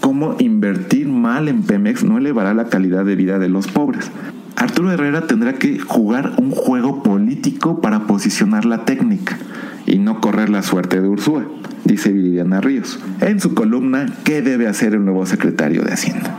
cómo 0.00 0.34
invertir 0.40 1.06
mal 1.06 1.46
en 1.46 1.62
Pemex 1.62 2.02
no 2.02 2.18
elevará 2.18 2.54
la 2.54 2.64
calidad 2.64 3.04
de 3.04 3.14
vida 3.14 3.38
de 3.38 3.48
los 3.48 3.68
pobres. 3.68 4.10
Arturo 4.56 4.90
Herrera 4.90 5.28
tendrá 5.28 5.52
que 5.52 5.78
jugar 5.78 6.32
un 6.38 6.50
juego 6.50 7.04
político 7.04 7.80
para 7.80 8.08
posicionar 8.08 8.64
la 8.64 8.84
técnica 8.84 9.38
y 9.86 10.00
no 10.00 10.20
correr 10.20 10.50
la 10.50 10.64
suerte 10.64 11.00
de 11.00 11.06
Ursúa, 11.06 11.44
dice 11.84 12.10
Viridiana 12.10 12.60
Ríos, 12.60 12.98
en 13.20 13.38
su 13.38 13.54
columna 13.54 14.06
¿Qué 14.24 14.42
debe 14.42 14.66
hacer 14.66 14.94
el 14.94 15.04
nuevo 15.04 15.24
secretario 15.24 15.82
de 15.82 15.92
Hacienda? 15.92 16.36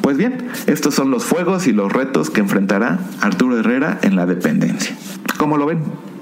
Pues 0.00 0.16
bien, 0.16 0.38
estos 0.68 0.94
son 0.94 1.10
los 1.10 1.24
fuegos 1.24 1.66
y 1.66 1.72
los 1.72 1.92
retos 1.92 2.30
que 2.30 2.38
enfrentará 2.38 3.00
Arturo 3.20 3.58
Herrera 3.58 3.98
en 4.02 4.14
la 4.14 4.26
dependencia. 4.26 4.94
¿Cómo 5.38 5.58
lo 5.58 5.66
ven? 5.66 6.13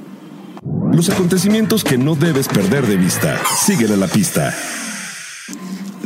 Los 0.64 1.11
acontecimientos 1.11 1.83
que 1.83 1.98
no 1.98 2.14
debes 2.14 2.46
perder 2.46 2.87
de 2.87 2.96
vista. 2.96 3.37
Síguele 3.57 3.96
la 3.96 4.07
pista. 4.07 4.55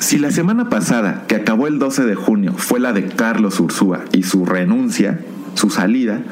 Si 0.01 0.19
la 0.19 0.31
semana 0.31 0.71
pasada, 0.71 1.25
que 1.27 1.35
acabó 1.35 1.67
el 1.67 1.79
12 1.79 2.05
de 2.05 2.15
junio, 2.15 2.55
fue 2.57 2.81
la 2.81 2.95
de 2.95 3.07
Carlos 3.07 3.61
Ursúa 3.61 4.05
y 4.13 4.23
su 4.23 4.47
renuncia, 4.47 5.21
su 5.55 5.69
salida, 5.69 6.23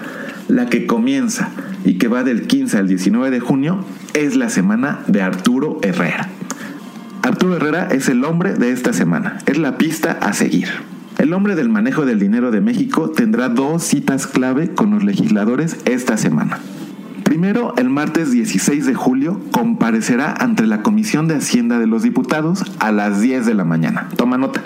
la 0.49 0.71
que 0.71 0.87
comienza 0.87 1.51
y 1.85 1.99
que 1.99 2.09
va 2.09 2.25
del 2.25 2.47
15 2.47 2.79
al 2.79 2.89
19 2.89 3.31
de 3.31 3.41
junio 3.41 3.85
es 4.15 4.37
la 4.37 4.49
semana 4.49 5.01
de 5.07 5.21
Arturo 5.21 5.79
Herrera. 5.83 6.31
Arturo 7.23 7.57
Herrera 7.57 7.89
es 7.91 8.09
el 8.09 8.25
hombre 8.25 8.55
de 8.55 8.71
esta 8.71 8.95
semana, 8.95 9.39
es 9.45 9.59
la 9.59 9.77
pista 9.77 10.13
a 10.13 10.33
seguir. 10.33 10.69
El 11.19 11.35
hombre 11.35 11.57
del 11.57 11.69
manejo 11.69 12.07
del 12.07 12.19
dinero 12.19 12.51
de 12.51 12.63
México 12.63 13.11
tendrá 13.11 13.51
dos 13.51 13.83
citas 13.83 14.27
clave 14.27 14.71
con 14.71 14.91
los 14.91 15.05
legisladores 15.05 15.77
esta 15.85 16.17
semana. 16.17 16.61
Primero, 17.35 17.75
el 17.77 17.91
martes 17.91 18.31
16 18.31 18.87
de 18.87 18.95
julio 18.95 19.41
comparecerá 19.51 20.33
ante 20.33 20.69
la 20.69 20.83
Comisión 20.83 21.27
de 21.27 21.35
Hacienda 21.35 21.81
de 21.81 21.89
los 21.89 22.05
Diputados 22.05 22.63
a 22.79 22.93
las 22.93 23.21
10 23.21 23.45
de 23.45 23.55
la 23.55 23.65
mañana. 23.65 24.09
Toma 24.17 24.39
nota. 24.39 24.63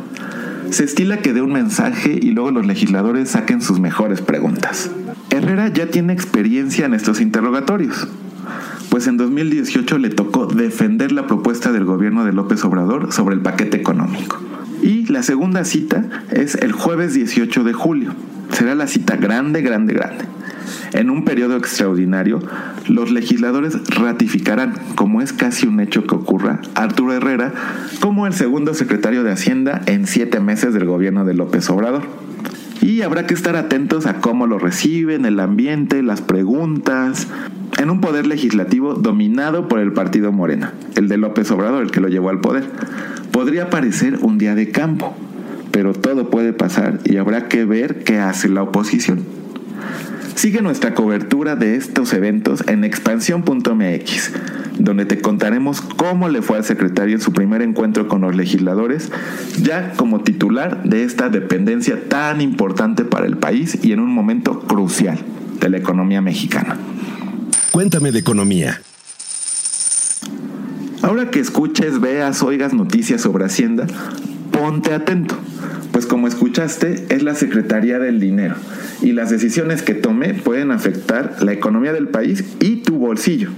Se 0.69 0.85
estila 0.85 1.17
que 1.23 1.33
dé 1.33 1.41
un 1.41 1.55
mensaje 1.55 2.19
y 2.21 2.33
luego 2.33 2.51
los 2.51 2.67
legisladores 2.67 3.31
saquen 3.31 3.63
sus 3.63 3.81
mejores 3.81 4.21
preguntas. 4.21 4.91
Herrera 5.31 5.69
ya 5.69 5.87
tiene 5.87 6.13
experiencia 6.13 6.85
en 6.85 6.93
estos 6.93 7.23
interrogatorios, 7.23 8.07
pues 8.91 9.07
en 9.07 9.17
2018 9.17 9.97
le 9.97 10.11
tocó 10.11 10.45
defender 10.45 11.11
la 11.11 11.27
propuesta 11.27 11.73
del 11.73 11.87
gobierno 11.87 12.27
de 12.27 12.35
López 12.35 12.63
Obrador 12.67 13.15
sobre 13.15 13.35
el 13.35 13.41
paquete 13.41 13.79
económico. 13.79 14.43
Y 14.83 15.07
la 15.07 15.23
segunda 15.23 15.65
cita 15.65 16.05
es 16.31 16.55
el 16.55 16.73
jueves 16.73 17.15
18 17.15 17.65
de 17.65 17.73
julio. 17.73 18.13
Será 18.53 18.75
la 18.75 18.89
cita 18.89 19.17
grande, 19.17 19.63
grande, 19.63 19.95
grande. 19.95 20.28
En 20.93 21.11
un 21.11 21.25
periodo 21.25 21.57
extraordinario, 21.57 22.41
los 22.89 23.11
legisladores 23.11 23.77
ratificarán, 23.89 24.75
como 24.95 25.23
es 25.23 25.33
casi 25.33 25.67
un 25.67 25.81
hecho 25.81 26.07
que 26.07 26.15
ocurra, 26.15 26.61
Arturo 26.75 27.13
Herrera 27.13 27.53
como 28.01 28.27
el 28.27 28.33
segundo 28.33 28.75
secretario 28.75 29.25
de 29.25 29.33
Hacienda 29.33 29.83
en 29.87 30.07
siete 30.07 30.41
meses 30.41 30.75
del 30.75 30.85
gobierno 30.85 31.25
de 31.25 31.35
López 31.35 31.69
Obrador. 31.71 32.03
Y 32.81 33.03
habrá 33.03 33.27
que 33.27 33.35
estar 33.35 33.57
atentos 33.57 34.07
a 34.07 34.21
cómo 34.21 34.47
lo 34.47 34.59
reciben, 34.59 35.25
el 35.25 35.41
ambiente, 35.41 36.03
las 36.03 36.21
preguntas, 36.21 37.27
en 37.79 37.91
un 37.91 38.01
poder 38.01 38.27
legislativo 38.27 38.95
dominado 38.95 39.69
por 39.69 39.81
el 39.81 39.93
partido 39.93 40.33
Morena, 40.33 40.73
el 40.95 41.09
de 41.09 41.17
López 41.17 41.51
Obrador, 41.51 41.83
el 41.83 41.91
que 41.91 42.01
lo 42.01 42.09
llevó 42.09 42.31
al 42.31 42.41
poder. 42.41 42.65
Podría 43.33 43.71
parecer 43.71 44.19
un 44.23 44.39
día 44.39 44.55
de 44.55 44.71
campo, 44.71 45.17
pero 45.71 45.93
todo 45.93 46.31
puede 46.31 46.53
pasar 46.53 47.01
y 47.05 47.17
habrá 47.17 47.49
que 47.49 47.65
ver 47.65 48.05
qué 48.05 48.19
hace 48.19 48.49
la 48.49 48.63
oposición. 48.63 49.25
Sigue 50.39 50.63
nuestra 50.63 50.95
cobertura 50.95 51.57
de 51.57 51.75
estos 51.75 52.13
eventos 52.13 52.63
en 52.69 52.85
expansión.mx, 52.85 54.33
donde 54.79 55.05
te 55.05 55.21
contaremos 55.21 55.81
cómo 55.81 56.29
le 56.29 56.43
fue 56.43 56.59
al 56.59 56.65
secretario 56.65 57.17
en 57.17 57.21
su 57.21 57.33
primer 57.33 57.61
encuentro 57.61 58.07
con 58.07 58.21
los 58.21 58.37
legisladores, 58.37 59.11
ya 59.61 59.95
como 59.97 60.21
titular 60.21 60.85
de 60.85 61.03
esta 61.03 61.29
dependencia 61.29 62.09
tan 62.09 62.41
importante 62.41 63.05
para 63.05 63.27
el 63.27 63.37
país 63.37 63.81
y 63.83 63.91
en 63.91 63.99
un 63.99 64.15
momento 64.15 64.61
crucial 64.61 65.19
de 65.59 65.71
la 65.71 65.79
economía 65.79 66.23
mexicana. 66.23 66.77
Cuéntame 67.73 68.13
de 68.13 68.21
economía. 68.21 68.81
Ahora 71.03 71.33
que 71.33 71.41
escuches, 71.41 72.01
veas, 72.01 72.45
oigas 72.45 72.73
noticias 72.73 73.23
sobre 73.23 73.45
Hacienda, 73.47 73.89
ponte 74.53 74.95
atento, 74.95 75.37
pues 75.91 76.07
como 76.07 76.29
escuchaste, 76.29 77.07
es 77.09 77.25
la 77.25 77.35
Secretaría 77.35 77.99
del 77.99 78.21
Dinero 78.21 78.55
y 79.03 79.13
las 79.13 79.31
decisiones 79.31 79.83
que 79.83 79.95
tome 79.95 80.35
pueden 80.35 80.71
afectar 80.71 81.37
la 81.43 81.53
economía 81.53 81.93
del 81.93 82.09
país 82.09 82.45
y 82.61 82.77
tu 82.77 82.99
bolsillo. 82.99 83.51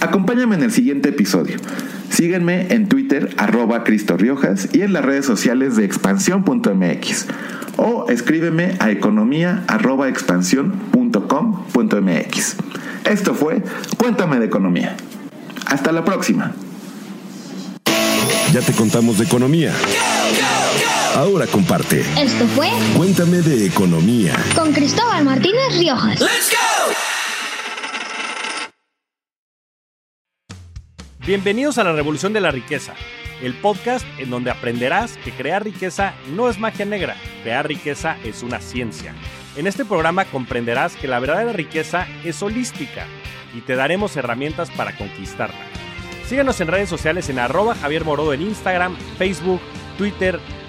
Acompáñame 0.00 0.56
en 0.56 0.62
el 0.62 0.72
siguiente 0.72 1.10
episodio. 1.10 1.56
Sígueme 2.10 2.66
en 2.70 2.88
Twitter 2.88 3.30
arroba 3.36 3.84
Cristo 3.84 4.16
Riojas 4.16 4.68
y 4.72 4.82
en 4.82 4.92
las 4.92 5.04
redes 5.04 5.26
sociales 5.26 5.76
de 5.76 5.84
expansión.mx 5.84 7.26
o 7.76 8.10
escríbeme 8.10 8.76
a 8.78 8.90
economía 8.90 9.64
arroba. 9.68 10.08
Esto 13.04 13.34
fue 13.34 13.62
Cuéntame 13.96 14.38
de 14.38 14.46
Economía. 14.46 14.96
Hasta 15.66 15.92
la 15.92 16.04
próxima. 16.04 16.52
Ya 18.52 18.60
te 18.60 18.72
contamos 18.72 19.18
de 19.18 19.24
economía. 19.24 19.72
Ahora 21.14 21.46
comparte. 21.46 22.00
Esto 22.18 22.46
fue 22.48 22.68
Cuéntame 22.96 23.38
de 23.38 23.66
economía. 23.66 24.34
con 24.54 24.72
Cristóbal 24.72 25.24
Martínez 25.24 25.76
Riojas. 25.78 26.20
Bienvenidos 31.26 31.78
a 31.78 31.84
la 31.84 31.92
Revolución 31.92 32.32
de 32.32 32.40
la 32.40 32.50
Riqueza, 32.50 32.94
el 33.42 33.54
podcast 33.54 34.04
en 34.18 34.30
donde 34.30 34.50
aprenderás 34.50 35.16
que 35.18 35.32
crear 35.32 35.62
riqueza 35.64 36.14
no 36.34 36.48
es 36.48 36.58
magia 36.58 36.86
negra, 36.86 37.16
crear 37.42 37.66
riqueza 37.68 38.16
es 38.24 38.42
una 38.42 38.60
ciencia. 38.60 39.14
En 39.56 39.66
este 39.66 39.84
programa 39.84 40.24
comprenderás 40.24 40.96
que 40.96 41.08
la 41.08 41.18
verdadera 41.18 41.52
riqueza 41.52 42.06
es 42.24 42.42
holística 42.42 43.06
y 43.54 43.60
te 43.60 43.76
daremos 43.76 44.16
herramientas 44.16 44.70
para 44.70 44.96
conquistarla. 44.96 45.60
Síguenos 46.26 46.60
en 46.60 46.68
redes 46.68 46.88
sociales 46.88 47.28
en 47.28 47.38
arroba 47.38 47.74
Javier 47.74 48.04
Morodo 48.04 48.32
en 48.32 48.42
Instagram, 48.42 48.96
Facebook, 49.18 49.60
Twitter, 49.98 50.38